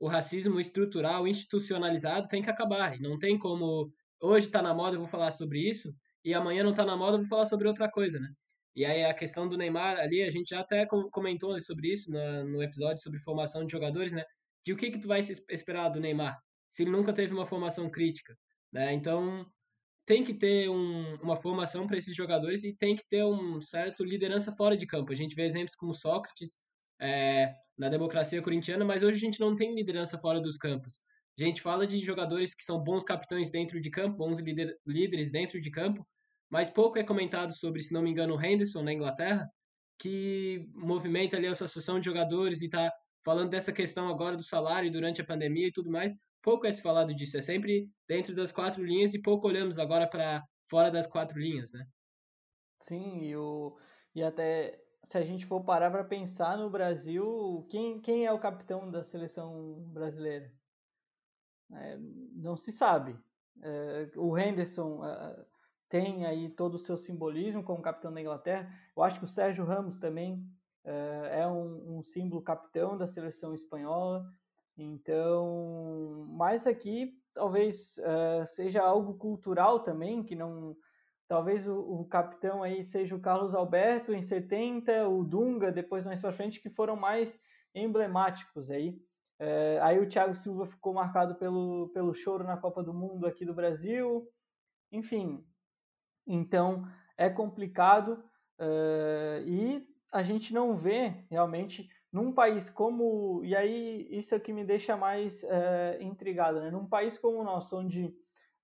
o 0.00 0.08
racismo 0.08 0.58
estrutural, 0.58 1.28
institucionalizado 1.28 2.28
tem 2.28 2.42
que 2.42 2.48
acabar. 2.50 2.98
Não 3.00 3.18
tem 3.18 3.38
como, 3.38 3.92
hoje 4.20 4.46
está 4.46 4.62
na 4.62 4.72
moda, 4.72 4.96
eu 4.96 5.00
vou 5.00 5.08
falar 5.08 5.30
sobre 5.30 5.60
isso, 5.60 5.94
e 6.24 6.32
amanhã 6.32 6.64
não 6.64 6.70
está 6.70 6.86
na 6.86 6.96
moda, 6.96 7.16
eu 7.16 7.20
vou 7.20 7.28
falar 7.28 7.46
sobre 7.46 7.68
outra 7.68 7.90
coisa, 7.90 8.18
né? 8.18 8.28
E 8.74 8.86
aí 8.86 9.04
a 9.04 9.12
questão 9.12 9.46
do 9.46 9.58
Neymar 9.58 9.98
ali, 9.98 10.22
a 10.22 10.30
gente 10.30 10.48
já 10.50 10.60
até 10.60 10.86
comentou 10.86 11.60
sobre 11.60 11.92
isso 11.92 12.10
no 12.10 12.62
episódio 12.62 13.02
sobre 13.02 13.18
formação 13.20 13.66
de 13.66 13.72
jogadores, 13.72 14.12
né? 14.12 14.24
De 14.64 14.72
o 14.72 14.76
que 14.76 14.90
que 14.90 14.98
tu 14.98 15.08
vai 15.08 15.20
esperar 15.20 15.90
do 15.90 16.00
Neymar, 16.00 16.38
se 16.70 16.82
ele 16.82 16.90
nunca 16.90 17.12
teve 17.12 17.34
uma 17.34 17.44
formação 17.44 17.90
crítica, 17.90 18.34
né? 18.72 18.94
Então, 18.94 19.46
tem 20.04 20.24
que 20.24 20.34
ter 20.34 20.68
um, 20.68 21.14
uma 21.16 21.36
formação 21.36 21.86
para 21.86 21.96
esses 21.96 22.14
jogadores 22.14 22.64
e 22.64 22.74
tem 22.74 22.96
que 22.96 23.04
ter 23.08 23.24
um 23.24 23.60
certo 23.60 24.04
liderança 24.04 24.52
fora 24.52 24.76
de 24.76 24.86
campo. 24.86 25.12
A 25.12 25.16
gente 25.16 25.34
vê 25.34 25.44
exemplos 25.44 25.76
como 25.76 25.94
Sócrates 25.94 26.56
é, 27.00 27.54
na 27.78 27.88
democracia 27.88 28.42
corintiana, 28.42 28.84
mas 28.84 29.02
hoje 29.02 29.16
a 29.16 29.20
gente 29.20 29.40
não 29.40 29.54
tem 29.54 29.74
liderança 29.74 30.18
fora 30.18 30.40
dos 30.40 30.56
campos. 30.56 31.00
A 31.38 31.42
gente 31.42 31.62
fala 31.62 31.86
de 31.86 32.00
jogadores 32.00 32.54
que 32.54 32.62
são 32.62 32.82
bons 32.82 33.02
capitães 33.04 33.50
dentro 33.50 33.80
de 33.80 33.90
campo, 33.90 34.16
bons 34.16 34.38
líder, 34.40 34.76
líderes 34.86 35.30
dentro 35.30 35.60
de 35.60 35.70
campo, 35.70 36.06
mas 36.50 36.68
pouco 36.68 36.98
é 36.98 37.02
comentado 37.02 37.56
sobre, 37.56 37.82
se 37.82 37.92
não 37.92 38.02
me 38.02 38.10
engano, 38.10 38.36
o 38.36 38.44
Henderson 38.44 38.82
na 38.82 38.92
Inglaterra, 38.92 39.48
que 39.98 40.68
movimenta 40.74 41.36
ali 41.36 41.46
a 41.46 41.52
associação 41.52 41.98
de 41.98 42.04
jogadores 42.04 42.60
e 42.60 42.66
está 42.66 42.92
falando 43.24 43.50
dessa 43.50 43.72
questão 43.72 44.08
agora 44.08 44.36
do 44.36 44.42
salário 44.42 44.90
durante 44.90 45.20
a 45.20 45.24
pandemia 45.24 45.68
e 45.68 45.72
tudo 45.72 45.90
mais, 45.90 46.12
pouco 46.42 46.66
é 46.66 46.72
se 46.72 46.82
falado 46.82 47.14
disso. 47.14 47.38
É 47.38 47.42
sempre 47.42 47.88
dentro 48.06 48.34
das 48.34 48.52
quatro 48.52 48.84
linhas 48.84 49.14
e 49.14 49.22
pouco 49.22 49.46
olhamos 49.46 49.78
agora 49.78 50.06
para 50.06 50.42
fora 50.68 50.90
das 50.90 51.06
quatro 51.06 51.38
linhas, 51.38 51.72
né? 51.72 51.86
Sim, 52.80 53.20
e, 53.22 53.36
o, 53.36 53.76
e 54.14 54.22
até 54.22 54.82
se 55.04 55.18
a 55.18 55.22
gente 55.22 55.46
for 55.46 55.62
parar 55.62 55.90
para 55.90 56.04
pensar 56.04 56.56
no 56.56 56.70
Brasil, 56.70 57.66
quem, 57.70 58.00
quem 58.00 58.26
é 58.26 58.32
o 58.32 58.40
capitão 58.40 58.90
da 58.90 59.02
seleção 59.02 59.82
brasileira? 59.88 60.52
É, 61.72 61.98
não 62.34 62.56
se 62.56 62.72
sabe. 62.72 63.18
É, 63.62 64.10
o 64.16 64.36
Henderson 64.36 65.04
é, 65.04 65.46
tem 65.88 66.24
aí 66.24 66.48
todo 66.48 66.74
o 66.74 66.78
seu 66.78 66.96
simbolismo 66.96 67.62
como 67.62 67.82
capitão 67.82 68.12
da 68.12 68.20
Inglaterra. 68.20 68.70
Eu 68.96 69.02
acho 69.02 69.18
que 69.18 69.24
o 69.24 69.28
Sérgio 69.28 69.64
Ramos 69.64 69.96
também 69.96 70.44
é, 70.84 71.40
é 71.40 71.46
um, 71.46 71.98
um 71.98 72.02
símbolo 72.02 72.42
capitão 72.42 72.96
da 72.96 73.06
seleção 73.06 73.52
espanhola. 73.52 74.24
Então, 74.82 76.26
mas 76.30 76.66
aqui 76.66 77.14
talvez 77.34 77.98
uh, 77.98 78.46
seja 78.46 78.82
algo 78.82 79.14
cultural 79.14 79.80
também, 79.80 80.22
que 80.22 80.34
não. 80.34 80.76
Talvez 81.28 81.66
o, 81.66 81.78
o, 81.78 82.04
capitão 82.04 82.62
aí 82.62 82.84
seja 82.84 83.16
o 83.16 83.20
Carlos 83.20 83.54
Alberto 83.54 84.12
em 84.12 84.20
70, 84.20 85.08
o 85.08 85.24
Dunga 85.24 85.72
depois 85.72 86.04
mais 86.04 86.20
para 86.20 86.32
frente, 86.32 86.60
que 86.60 86.68
foram 86.68 86.94
mais 86.94 87.40
emblemáticos 87.74 88.70
aí. 88.70 88.90
Uh, 89.40 89.80
aí 89.80 89.98
o 89.98 90.08
Thiago 90.08 90.34
Silva 90.34 90.66
ficou 90.66 90.92
marcado 90.92 91.34
pelo, 91.36 91.88
pelo 91.94 92.12
choro 92.12 92.44
na 92.44 92.58
Copa 92.58 92.82
do 92.82 92.92
Mundo 92.92 93.26
aqui 93.26 93.46
do 93.46 93.54
Brasil. 93.54 94.28
Enfim, 94.90 95.42
então 96.28 96.86
é 97.16 97.30
complicado 97.30 98.22
uh, 98.60 99.42
e 99.46 99.86
a 100.12 100.22
gente 100.22 100.52
não 100.52 100.76
vê 100.76 101.24
realmente 101.30 101.88
num 102.12 102.32
país 102.32 102.68
como. 102.68 103.42
E 103.44 103.56
aí, 103.56 104.06
isso 104.10 104.34
é 104.34 104.40
que 104.40 104.52
me 104.52 104.64
deixa 104.64 104.96
mais 104.96 105.42
é, 105.44 105.98
intrigado, 106.02 106.60
né? 106.60 106.70
Num 106.70 106.86
país 106.86 107.18
como 107.18 107.40
o 107.40 107.44
nosso, 107.44 107.78
onde 107.78 108.14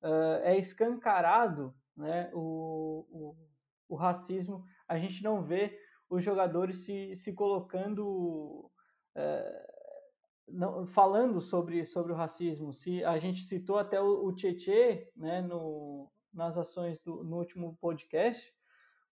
é, 0.03 0.53
é 0.53 0.59
escancarado 0.59 1.75
né, 1.97 2.31
o, 2.33 3.07
o, 3.11 3.37
o, 3.89 3.97
racismo, 3.97 4.65
a 4.87 4.97
gente 4.97 5.23
não 5.23 5.43
vê 5.43 5.77
os 6.09 6.23
jogadores 6.23 6.85
se, 6.85 7.17
se 7.17 7.33
colocando. 7.33 8.71
É, 9.17 9.67
não, 10.51 10.87
falando 10.87 11.43
sobre, 11.43 11.85
sobre 11.85 12.13
o 12.13 12.15
racismo. 12.15 12.73
Se 12.73 13.05
a 13.05 13.19
gente 13.19 13.43
citou 13.43 13.79
até 13.79 14.01
o, 14.01 14.25
o 14.25 14.33
Tietê 14.35 15.11
né, 15.15 15.43
no, 15.43 16.11
nas 16.33 16.57
ações 16.57 16.99
do, 17.01 17.23
no 17.23 17.37
último 17.37 17.77
podcast, 17.81 18.51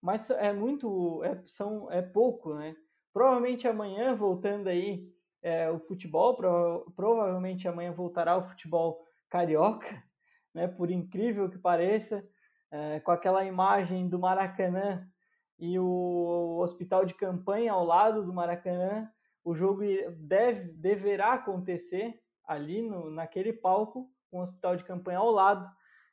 mas 0.01 0.31
é 0.31 0.53
muito, 0.53 1.23
é, 1.25 1.43
são, 1.47 1.91
é 1.91 2.01
pouco, 2.01 2.55
né? 2.55 2.75
Provavelmente 3.17 3.67
amanhã, 3.67 4.15
voltando 4.15 4.69
aí 4.69 5.11
é, 5.41 5.71
o 5.71 5.79
futebol, 5.79 6.37
pro, 6.37 6.93
provavelmente 6.95 7.67
amanhã 7.67 7.91
voltará 7.91 8.37
o 8.37 8.43
futebol 8.43 9.07
carioca, 9.31 9.87
né? 10.53 10.69
Por 10.69 10.91
incrível 10.91 11.49
que 11.49 11.57
pareça, 11.57 12.29
é, 12.71 13.01
com 13.01 13.11
aquela 13.11 13.43
imagem 13.43 14.07
do 14.07 14.19
Maracanã 14.19 15.11
e 15.59 15.79
o 15.79 16.59
hospital 16.61 17.07
de 17.07 17.15
campanha 17.15 17.73
ao 17.73 17.87
lado 17.87 18.23
do 18.23 18.35
Maracanã, 18.35 19.11
o 19.43 19.55
jogo 19.55 19.81
deve, 20.19 20.75
deverá 20.75 21.33
acontecer 21.33 22.21
ali 22.45 22.83
no, 22.83 23.09
naquele 23.09 23.55
palco, 23.55 24.13
com 24.31 24.41
o 24.41 24.43
hospital 24.43 24.77
de 24.77 24.85
campanha 24.85 25.21
ao 25.21 25.31
lado, 25.31 25.67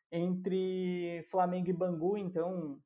entre 0.09 1.27
Flamengo 1.29 1.69
e 1.69 1.73
Bangu, 1.73 2.17
então. 2.17 2.79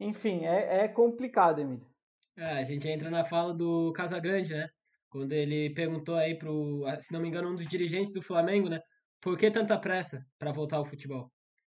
Enfim, 0.00 0.46
é, 0.46 0.84
é 0.84 0.88
complicado, 0.88 1.60
Emílio. 1.60 1.91
É, 2.36 2.44
a 2.44 2.64
gente 2.64 2.88
entra 2.88 3.10
na 3.10 3.24
fala 3.24 3.54
do 3.54 3.92
Casagrande, 3.92 4.52
né? 4.52 4.68
Quando 5.10 5.32
ele 5.32 5.70
perguntou 5.74 6.14
aí 6.14 6.36
pro, 6.36 6.84
se 7.00 7.12
não 7.12 7.20
me 7.20 7.28
engano, 7.28 7.50
um 7.50 7.54
dos 7.54 7.66
dirigentes 7.66 8.14
do 8.14 8.22
Flamengo, 8.22 8.68
né? 8.68 8.80
Por 9.20 9.38
que 9.38 9.50
tanta 9.50 9.78
pressa 9.78 10.24
para 10.38 10.52
voltar 10.52 10.78
ao 10.78 10.84
futebol? 10.84 11.30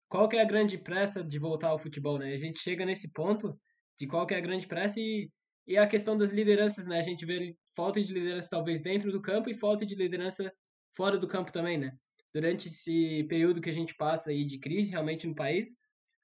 Qual 0.09 0.29
que 0.29 0.37
é 0.37 0.43
a 0.43 0.47
grande 0.47 0.79
pressa 0.79 1.25
de 1.25 1.39
voltar 1.39 1.69
ao 1.69 1.79
futebol, 1.79 2.19
né? 2.19 2.33
A 2.33 2.37
gente 2.37 2.61
chega 2.61 2.87
nesse 2.87 3.11
ponto 3.11 3.59
de 3.99 4.07
qual 4.07 4.27
que 4.27 4.35
é 4.35 4.39
a 4.39 4.41
grande 4.41 4.67
pressa 4.67 5.01
e, 5.01 5.29
e 5.67 5.77
a 5.77 5.87
questão 5.87 6.17
das 6.17 6.31
lideranças, 6.31 6.87
né? 6.87 6.99
A 7.01 7.03
gente 7.03 7.27
vê 7.27 7.57
falta 7.75 8.01
de 8.01 8.13
liderança 8.13 8.49
talvez 8.51 8.81
dentro 8.81 9.11
do 9.11 9.21
campo 9.21 9.51
e 9.51 9.55
falta 9.55 9.85
de 9.85 9.95
liderança 9.97 10.53
fora 10.95 11.19
do 11.19 11.27
campo 11.27 11.51
também, 11.51 11.77
né? 11.77 11.93
Durante 12.33 12.69
esse 12.69 13.25
período 13.25 13.61
que 13.61 13.71
a 13.71 13.75
gente 13.75 13.95
passa 13.97 14.31
aí 14.31 14.45
de 14.45 14.59
crise 14.59 14.93
realmente 14.93 15.27
no 15.27 15.35
país, 15.35 15.75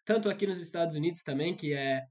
tanto 0.05 0.29
aqui 0.29 0.47
nos 0.47 0.61
Estados 0.61 0.95
Unidos 0.95 1.23
também, 1.23 1.57
que 1.57 1.73
é 1.73 2.03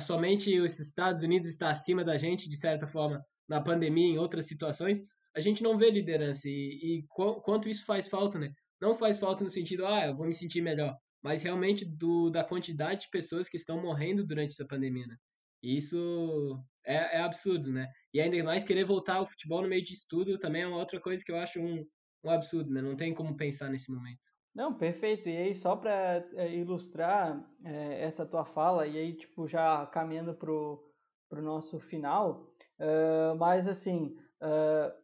somente 0.00 0.58
os 0.60 0.78
Estados 0.78 1.22
Unidos 1.22 1.48
está 1.48 1.70
acima 1.70 2.04
da 2.04 2.16
gente 2.16 2.48
de 2.48 2.56
certa 2.56 2.86
forma 2.86 3.24
na 3.48 3.60
pandemia, 3.60 4.06
em 4.06 4.18
outras 4.18 4.46
situações, 4.46 5.02
a 5.34 5.40
gente 5.40 5.62
não 5.62 5.76
vê 5.76 5.90
liderança 5.90 6.48
e, 6.48 7.00
e 7.00 7.04
quanto 7.42 7.68
isso 7.68 7.84
faz 7.84 8.08
falta, 8.08 8.38
né? 8.38 8.52
Não 8.80 8.96
faz 8.96 9.18
falta 9.18 9.42
no 9.42 9.50
sentido, 9.50 9.86
ah, 9.86 10.06
eu 10.06 10.16
vou 10.16 10.26
me 10.26 10.34
sentir 10.34 10.60
melhor, 10.60 10.96
mas 11.22 11.42
realmente 11.42 11.84
do, 11.84 12.30
da 12.30 12.44
quantidade 12.44 13.02
de 13.02 13.10
pessoas 13.10 13.48
que 13.48 13.56
estão 13.56 13.80
morrendo 13.80 14.24
durante 14.24 14.52
essa 14.52 14.66
pandemia, 14.66 15.06
né? 15.06 15.16
E 15.62 15.76
isso 15.76 16.62
é, 16.84 17.16
é, 17.16 17.20
absurdo, 17.20 17.72
né? 17.72 17.88
E 18.12 18.20
ainda 18.20 18.42
mais 18.44 18.62
querer 18.62 18.84
voltar 18.84 19.16
ao 19.16 19.26
futebol 19.26 19.62
no 19.62 19.68
meio 19.68 19.82
de 19.82 19.94
estudo 19.94 20.38
também 20.38 20.62
é 20.62 20.66
uma 20.66 20.78
outra 20.78 21.00
coisa 21.00 21.24
que 21.24 21.32
eu 21.32 21.36
acho 21.36 21.58
um, 21.58 21.84
um 22.22 22.30
absurdo, 22.30 22.70
né? 22.70 22.80
Não 22.80 22.94
tem 22.94 23.14
como 23.14 23.36
pensar 23.36 23.70
nesse 23.70 23.90
momento. 23.90 24.33
Não, 24.54 24.72
perfeito. 24.72 25.28
E 25.28 25.36
aí, 25.36 25.54
só 25.54 25.74
para 25.74 26.24
é, 26.34 26.54
ilustrar 26.54 27.44
é, 27.64 28.02
essa 28.02 28.24
tua 28.24 28.44
fala, 28.44 28.86
e 28.86 28.96
aí, 28.96 29.12
tipo, 29.12 29.48
já 29.48 29.84
caminhando 29.86 30.32
pro, 30.32 30.80
pro 31.28 31.42
nosso 31.42 31.80
final, 31.80 32.54
uh, 32.78 33.34
mas 33.36 33.66
assim, 33.66 34.16
uh, 34.40 34.94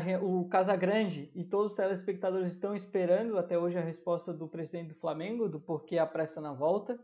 gente, 0.00 0.22
o 0.22 0.48
Casagrande 0.48 1.32
e 1.34 1.44
todos 1.44 1.72
os 1.72 1.76
telespectadores 1.76 2.52
estão 2.52 2.76
esperando 2.76 3.36
até 3.36 3.58
hoje 3.58 3.76
a 3.76 3.82
resposta 3.82 4.32
do 4.32 4.46
presidente 4.48 4.90
do 4.90 5.00
Flamengo, 5.00 5.48
do 5.48 5.60
porquê 5.60 5.98
a 5.98 6.06
pressa 6.06 6.40
na 6.40 6.52
volta. 6.52 6.98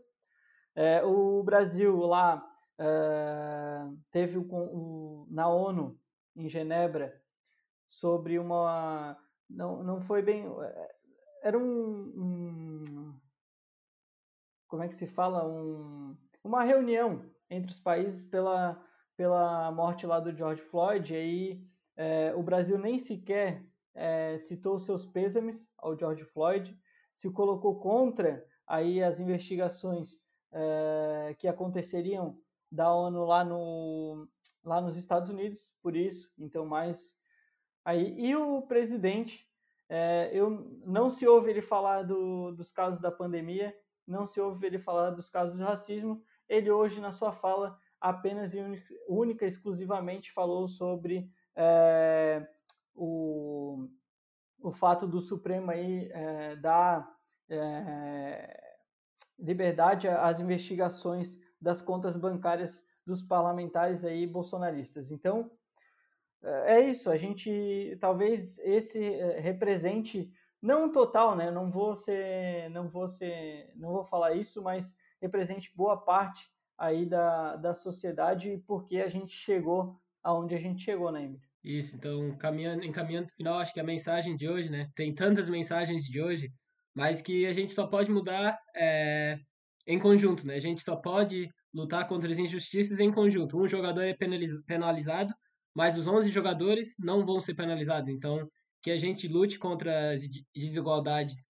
O 1.05 1.41
Brasil 1.41 1.97
lá 1.99 2.45
teve 4.11 4.37
o, 4.37 4.45
o, 4.51 5.27
na 5.31 5.47
ONU, 5.47 5.97
em 6.35 6.49
Genebra, 6.49 7.17
sobre 7.87 8.37
uma. 8.37 9.17
Não, 9.49 9.81
não 9.81 10.01
foi 10.01 10.21
bem. 10.21 10.45
Era 11.45 11.59
um, 11.59 12.11
um. 12.17 13.13
Como 14.67 14.81
é 14.81 14.87
que 14.87 14.95
se 14.95 15.05
fala? 15.05 15.47
Um, 15.47 16.17
uma 16.43 16.63
reunião 16.63 17.23
entre 17.51 17.71
os 17.71 17.79
países 17.79 18.23
pela, 18.23 18.83
pela 19.15 19.71
morte 19.71 20.07
lá 20.07 20.19
do 20.19 20.35
George 20.35 20.63
Floyd. 20.63 21.13
E 21.13 21.15
aí 21.15 21.67
é, 21.95 22.33
o 22.33 22.41
Brasil 22.41 22.79
nem 22.79 22.97
sequer 22.97 23.63
é, 23.93 24.39
citou 24.39 24.79
seus 24.79 25.05
pêsames 25.05 25.71
ao 25.77 25.95
George 25.95 26.23
Floyd, 26.23 26.75
se 27.13 27.29
colocou 27.29 27.79
contra 27.79 28.43
aí 28.65 29.03
as 29.03 29.19
investigações 29.19 30.19
é, 30.51 31.35
que 31.37 31.47
aconteceriam 31.47 32.41
da 32.71 32.91
ONU 32.91 33.23
lá, 33.23 33.45
no, 33.45 34.27
lá 34.63 34.81
nos 34.81 34.97
Estados 34.97 35.29
Unidos, 35.29 35.75
por 35.83 35.95
isso, 35.95 36.27
então 36.39 36.65
mais 36.65 37.15
aí. 37.85 38.15
E 38.17 38.35
o 38.35 38.63
presidente, 38.63 39.47
é, 39.89 40.29
eu, 40.33 40.49
não 40.85 41.09
se 41.09 41.27
ouve 41.27 41.49
ele 41.49 41.61
falar 41.61 42.03
do, 42.03 42.51
dos 42.51 42.71
casos 42.71 42.99
da 42.99 43.11
pandemia, 43.11 43.75
não 44.07 44.25
se 44.25 44.39
ouve 44.39 44.65
ele 44.65 44.77
falar 44.77 45.11
dos 45.11 45.29
casos 45.29 45.57
de 45.57 45.63
racismo, 45.63 46.23
ele 46.47 46.69
hoje 46.71 46.99
na 46.99 47.11
sua 47.11 47.31
fala 47.31 47.77
apenas 47.99 48.53
e 48.53 48.59
única, 49.07 49.45
exclusivamente 49.45 50.31
falou 50.31 50.67
sobre 50.67 51.29
é, 51.55 52.47
o, 52.93 53.87
o 54.59 54.71
fato 54.71 55.07
do 55.07 55.21
Supremo 55.21 55.71
aí 55.71 56.09
é, 56.11 56.55
dar 56.55 57.09
é, 57.49 58.75
liberdade 59.39 60.07
às 60.07 60.39
investigações 60.39 61.39
das 61.59 61.81
contas 61.81 62.15
bancárias 62.15 62.85
dos 63.05 63.21
parlamentares 63.21 64.03
aí 64.03 64.25
bolsonaristas. 64.25 65.11
Então, 65.11 65.51
é, 66.45 66.75
é 66.75 66.89
isso, 66.89 67.09
a 67.09 67.17
gente 67.17 67.97
talvez 67.99 68.59
esse 68.59 69.03
é, 69.03 69.39
represente 69.39 70.31
não 70.61 70.91
total, 70.91 71.35
né? 71.35 71.51
Não 71.51 71.69
vou 71.69 71.95
ser, 71.95 72.69
não 72.69 72.89
vou 72.89 73.07
ser, 73.07 73.71
não 73.75 73.91
vou 73.91 74.03
falar 74.03 74.33
isso, 74.33 74.63
mas 74.63 74.95
represente 75.21 75.71
boa 75.75 75.97
parte 75.97 76.49
aí 76.77 77.05
da, 77.05 77.55
da 77.55 77.73
sociedade 77.73 78.63
porque 78.67 78.97
a 78.97 79.09
gente 79.09 79.33
chegou 79.33 79.99
aonde 80.23 80.55
a 80.55 80.59
gente 80.59 80.83
chegou, 80.83 81.11
né, 81.11 81.23
Emílio? 81.23 81.47
Isso, 81.63 81.95
então, 81.95 82.35
caminhando, 82.37 82.83
encaminhando 82.83 83.27
o 83.27 83.35
final, 83.35 83.59
acho 83.59 83.73
que 83.73 83.79
a 83.79 83.83
mensagem 83.83 84.35
de 84.35 84.47
hoje, 84.47 84.69
né? 84.69 84.89
Tem 84.95 85.13
tantas 85.13 85.49
mensagens 85.49 86.03
de 86.03 86.21
hoje, 86.21 86.51
mas 86.95 87.21
que 87.21 87.45
a 87.45 87.53
gente 87.53 87.73
só 87.73 87.87
pode 87.87 88.11
mudar 88.11 88.57
é, 88.75 89.37
em 89.87 89.99
conjunto, 89.99 90.45
né? 90.45 90.55
A 90.55 90.59
gente 90.59 90.83
só 90.83 90.95
pode 90.95 91.49
lutar 91.73 92.07
contra 92.07 92.31
as 92.31 92.37
injustiças 92.37 92.99
em 92.99 93.11
conjunto. 93.11 93.59
Um 93.59 93.67
jogador 93.67 94.01
é 94.01 94.15
penalizado, 94.65 95.33
mas 95.75 95.97
os 95.97 96.07
11 96.07 96.29
jogadores 96.29 96.95
não 96.97 97.25
vão 97.25 97.39
ser 97.41 97.53
penalizados. 97.53 98.09
Então, 98.09 98.49
que 98.81 98.91
a 98.91 98.97
gente 98.97 99.27
lute 99.27 99.59
contra 99.59 100.11
as 100.11 100.21
desigualdades 100.55 101.45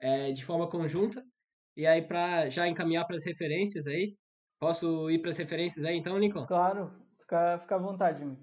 é, 0.00 0.32
de 0.32 0.44
forma 0.44 0.68
conjunta. 0.68 1.22
E 1.76 1.86
aí, 1.86 2.02
para 2.02 2.48
já 2.50 2.66
encaminhar 2.66 3.06
para 3.06 3.16
as 3.16 3.24
referências 3.24 3.86
aí, 3.86 4.16
posso 4.58 5.08
ir 5.10 5.20
para 5.20 5.30
as 5.30 5.36
referências 5.36 5.84
aí 5.84 5.96
então, 5.96 6.18
Lincoln? 6.18 6.46
Claro, 6.46 6.90
fica, 7.20 7.58
fica 7.60 7.76
à 7.76 7.78
vontade, 7.78 8.24
meu. 8.24 8.36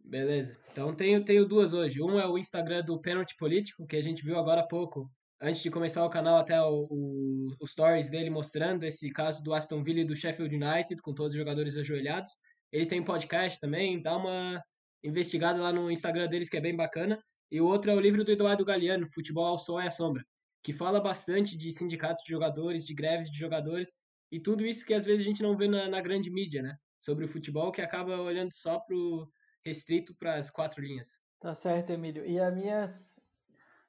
Beleza. 0.00 0.58
Então 0.72 0.94
tenho, 0.94 1.22
tenho 1.24 1.46
duas 1.46 1.72
hoje. 1.72 2.02
Um 2.02 2.18
é 2.18 2.26
o 2.26 2.38
Instagram 2.38 2.82
do 2.82 3.00
Pênalti 3.00 3.36
Político, 3.36 3.86
que 3.86 3.96
a 3.96 4.02
gente 4.02 4.24
viu 4.24 4.38
agora 4.38 4.62
há 4.62 4.66
pouco, 4.66 5.10
antes 5.40 5.62
de 5.62 5.70
começar 5.70 6.04
o 6.04 6.10
canal, 6.10 6.38
até 6.38 6.60
o, 6.60 6.86
o, 6.90 7.48
o 7.60 7.66
stories 7.66 8.08
dele 8.08 8.30
mostrando 8.30 8.84
esse 8.84 9.10
caso 9.10 9.42
do 9.42 9.52
Aston 9.52 9.82
Villa 9.82 10.00
e 10.00 10.06
do 10.06 10.16
Sheffield 10.16 10.54
United, 10.54 11.00
com 11.02 11.12
todos 11.12 11.34
os 11.34 11.38
jogadores 11.38 11.76
ajoelhados. 11.76 12.30
Eles 12.72 12.88
têm 12.88 13.02
podcast 13.02 13.58
também, 13.60 14.00
dá 14.00 14.16
uma 14.16 14.62
investigada 15.02 15.62
lá 15.62 15.72
no 15.72 15.90
Instagram 15.90 16.28
deles 16.28 16.48
que 16.48 16.56
é 16.56 16.60
bem 16.60 16.76
bacana. 16.76 17.22
E 17.50 17.60
o 17.60 17.66
outro 17.66 17.90
é 17.90 17.94
o 17.94 18.00
livro 18.00 18.24
do 18.24 18.32
Eduardo 18.32 18.64
Galeano, 18.64 19.08
Futebol 19.12 19.46
ao 19.46 19.58
Sol 19.58 19.80
e 19.80 19.86
à 19.86 19.90
Sombra, 19.90 20.22
que 20.62 20.72
fala 20.72 21.00
bastante 21.00 21.56
de 21.56 21.72
sindicatos 21.72 22.22
de 22.22 22.30
jogadores, 22.30 22.84
de 22.84 22.94
greves 22.94 23.30
de 23.30 23.38
jogadores 23.38 23.88
e 24.30 24.38
tudo 24.38 24.66
isso 24.66 24.84
que 24.84 24.92
às 24.92 25.04
vezes 25.04 25.22
a 25.22 25.24
gente 25.24 25.42
não 25.42 25.56
vê 25.56 25.66
na, 25.66 25.88
na 25.88 26.00
grande 26.00 26.30
mídia, 26.30 26.62
né? 26.62 26.76
Sobre 27.00 27.24
o 27.24 27.28
futebol, 27.28 27.72
que 27.72 27.80
acaba 27.80 28.20
olhando 28.20 28.52
só 28.52 28.78
pro 28.80 29.30
restrito 29.64 30.14
para 30.14 30.34
as 30.34 30.50
quatro 30.50 30.82
linhas. 30.82 31.08
Tá 31.40 31.54
certo, 31.54 31.90
Emílio. 31.90 32.26
E 32.26 32.38
as 32.38 32.54
minhas, 32.54 33.20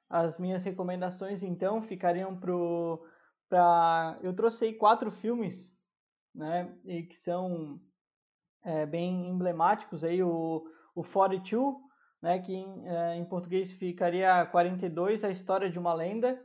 as 0.08 0.38
minhas 0.38 0.64
recomendações, 0.64 1.42
então, 1.42 1.82
ficariam 1.82 2.38
pro 2.38 3.04
para 3.48 4.16
eu 4.22 4.32
trouxe 4.32 4.66
aí 4.66 4.74
quatro 4.74 5.10
filmes, 5.10 5.76
né, 6.32 6.72
e 6.84 7.02
que 7.02 7.16
são 7.16 7.80
é, 8.64 8.86
bem 8.86 9.28
emblemáticos 9.28 10.04
aí 10.04 10.22
o 10.22 10.64
o 10.94 11.02
42, 11.02 11.76
né, 12.20 12.38
que 12.38 12.54
em, 12.54 12.88
é, 12.88 13.16
em 13.16 13.24
português 13.24 13.70
ficaria 13.70 14.44
42, 14.46 15.24
a 15.24 15.30
história 15.30 15.70
de 15.70 15.78
uma 15.78 15.94
lenda, 15.94 16.40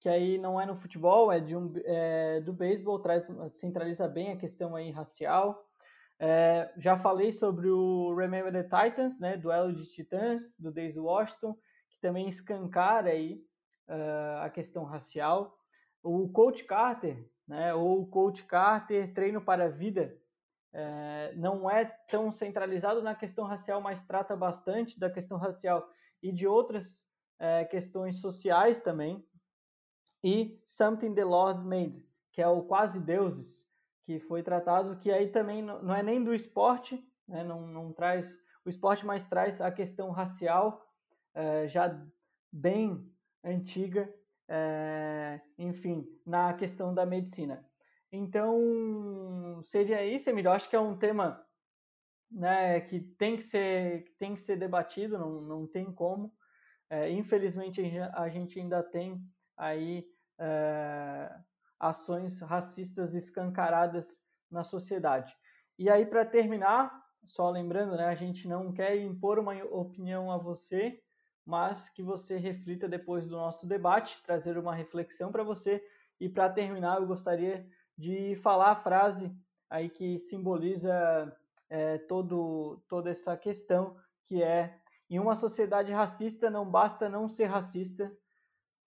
que 0.00 0.08
aí 0.08 0.36
não 0.36 0.60
é 0.60 0.66
no 0.66 0.76
futebol, 0.76 1.32
é 1.32 1.40
de 1.40 1.56
um 1.56 1.72
é, 1.84 2.40
do 2.40 2.52
beisebol, 2.52 2.98
traz 2.98 3.26
centraliza 3.48 4.06
bem 4.06 4.32
a 4.32 4.36
questão 4.36 4.76
aí 4.76 4.90
racial. 4.90 5.64
É, 6.18 6.70
já 6.76 6.96
falei 6.96 7.32
sobre 7.32 7.68
o 7.70 8.14
Remember 8.14 8.52
the 8.52 8.62
Titans, 8.62 9.18
né, 9.18 9.36
Duelo 9.36 9.72
de 9.72 9.86
Titãs, 9.86 10.58
do 10.58 10.70
Daisy 10.70 11.00
Washington, 11.00 11.56
que 11.88 11.98
também 12.00 12.28
escancara 12.28 13.10
aí 13.10 13.42
uh, 13.88 14.42
a 14.42 14.50
questão 14.50 14.84
racial. 14.84 15.56
O 16.02 16.28
Coach 16.28 16.64
Carter, 16.64 17.26
né, 17.48 17.72
ou 17.74 18.06
Coach 18.06 18.44
Carter 18.44 19.12
Treino 19.14 19.40
para 19.40 19.64
a 19.64 19.68
Vida, 19.68 20.14
é, 20.74 21.32
não 21.36 21.70
é 21.70 21.84
tão 21.84 22.32
centralizado 22.32 23.00
na 23.00 23.14
questão 23.14 23.44
racial, 23.44 23.80
mas 23.80 24.02
trata 24.02 24.36
bastante 24.36 24.98
da 24.98 25.08
questão 25.08 25.38
racial 25.38 25.88
e 26.20 26.32
de 26.32 26.48
outras 26.48 27.06
é, 27.38 27.64
questões 27.64 28.20
sociais 28.20 28.80
também. 28.80 29.24
E 30.22 30.60
Something 30.64 31.14
the 31.14 31.24
Lord 31.24 31.60
Made, 31.64 32.04
que 32.32 32.42
é 32.42 32.48
o 32.48 32.62
Quase 32.62 32.98
Deuses, 32.98 33.64
que 34.04 34.18
foi 34.18 34.42
tratado, 34.42 34.96
que 34.96 35.12
aí 35.12 35.28
também 35.28 35.62
não 35.62 35.94
é 35.94 36.02
nem 36.02 36.22
do 36.22 36.34
esporte, 36.34 37.02
né, 37.26 37.44
não, 37.44 37.66
não 37.66 37.92
traz 37.92 38.42
o 38.64 38.68
esporte, 38.68 39.06
mas 39.06 39.26
traz 39.26 39.60
a 39.60 39.70
questão 39.70 40.10
racial, 40.10 40.84
é, 41.34 41.68
já 41.68 42.02
bem 42.50 43.08
antiga, 43.44 44.12
é, 44.48 45.40
enfim, 45.56 46.06
na 46.26 46.52
questão 46.54 46.92
da 46.92 47.06
medicina. 47.06 47.64
Então, 48.16 49.60
seria 49.64 50.04
isso, 50.04 50.30
Emílio. 50.30 50.52
Acho 50.52 50.70
que 50.70 50.76
é 50.76 50.80
um 50.80 50.96
tema 50.96 51.44
né, 52.30 52.80
que 52.80 53.00
tem 53.00 53.36
que 53.36 53.42
ser, 53.42 54.04
tem 54.18 54.34
que 54.34 54.40
ser 54.40 54.56
debatido, 54.56 55.18
não, 55.18 55.40
não 55.40 55.66
tem 55.66 55.92
como. 55.92 56.32
É, 56.88 57.10
infelizmente, 57.10 57.80
a 58.12 58.28
gente 58.28 58.60
ainda 58.60 58.84
tem 58.84 59.20
aí 59.56 60.06
é, 60.38 61.28
ações 61.78 62.40
racistas 62.40 63.14
escancaradas 63.14 64.22
na 64.48 64.62
sociedade. 64.62 65.36
E 65.76 65.90
aí, 65.90 66.06
para 66.06 66.24
terminar, 66.24 67.04
só 67.24 67.50
lembrando, 67.50 67.96
né, 67.96 68.06
a 68.06 68.14
gente 68.14 68.46
não 68.46 68.72
quer 68.72 68.96
impor 68.96 69.40
uma 69.40 69.56
opinião 69.64 70.30
a 70.30 70.38
você, 70.38 71.02
mas 71.44 71.88
que 71.88 72.02
você 72.02 72.36
reflita 72.36 72.88
depois 72.88 73.26
do 73.26 73.36
nosso 73.36 73.66
debate, 73.66 74.22
trazer 74.22 74.56
uma 74.56 74.74
reflexão 74.74 75.32
para 75.32 75.42
você. 75.42 75.84
E 76.20 76.28
para 76.28 76.48
terminar, 76.48 77.00
eu 77.00 77.08
gostaria 77.08 77.68
de 77.96 78.34
falar 78.36 78.72
a 78.72 78.76
frase 78.76 79.34
aí 79.70 79.88
que 79.88 80.18
simboliza 80.18 81.34
é, 81.68 81.98
todo, 81.98 82.82
toda 82.88 83.10
essa 83.10 83.36
questão, 83.36 83.96
que 84.24 84.42
é 84.42 84.78
em 85.08 85.18
uma 85.18 85.36
sociedade 85.36 85.92
racista 85.92 86.50
não 86.50 86.68
basta 86.68 87.08
não 87.08 87.28
ser 87.28 87.46
racista, 87.46 88.10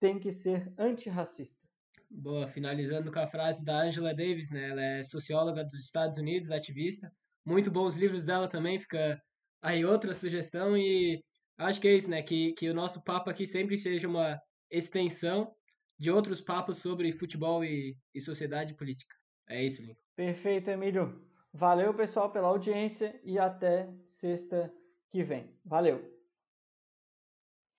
tem 0.00 0.18
que 0.18 0.32
ser 0.32 0.72
antirracista. 0.78 1.66
Boa, 2.10 2.48
finalizando 2.48 3.12
com 3.12 3.18
a 3.18 3.26
frase 3.26 3.64
da 3.64 3.82
Angela 3.82 4.14
Davis, 4.14 4.50
né? 4.50 4.70
Ela 4.70 4.82
é 4.82 5.02
socióloga 5.02 5.64
dos 5.64 5.84
Estados 5.84 6.16
Unidos, 6.16 6.50
ativista. 6.50 7.12
Muito 7.44 7.70
bons 7.70 7.96
livros 7.96 8.24
dela 8.24 8.48
também, 8.48 8.80
fica 8.80 9.20
aí 9.60 9.84
outra 9.84 10.14
sugestão 10.14 10.76
e 10.76 11.22
acho 11.58 11.80
que 11.80 11.88
é 11.88 11.94
isso, 11.94 12.08
né? 12.08 12.22
Que, 12.22 12.52
que 12.54 12.70
o 12.70 12.74
nosso 12.74 13.02
papo 13.04 13.28
aqui 13.28 13.46
sempre 13.46 13.76
seja 13.76 14.08
uma 14.08 14.40
extensão 14.70 15.54
de 15.98 16.10
outros 16.10 16.40
papos 16.40 16.78
sobre 16.78 17.12
futebol 17.12 17.64
e, 17.64 17.96
e 18.14 18.20
sociedade 18.20 18.74
política. 18.74 19.14
É 19.48 19.64
isso, 19.64 19.82
Lincoln. 19.82 20.00
Perfeito, 20.14 20.70
Emílio. 20.70 21.26
Valeu, 21.52 21.94
pessoal, 21.94 22.30
pela 22.30 22.48
audiência 22.48 23.18
e 23.24 23.38
até 23.38 23.88
sexta 24.04 24.72
que 25.10 25.22
vem. 25.22 25.50
Valeu! 25.64 26.17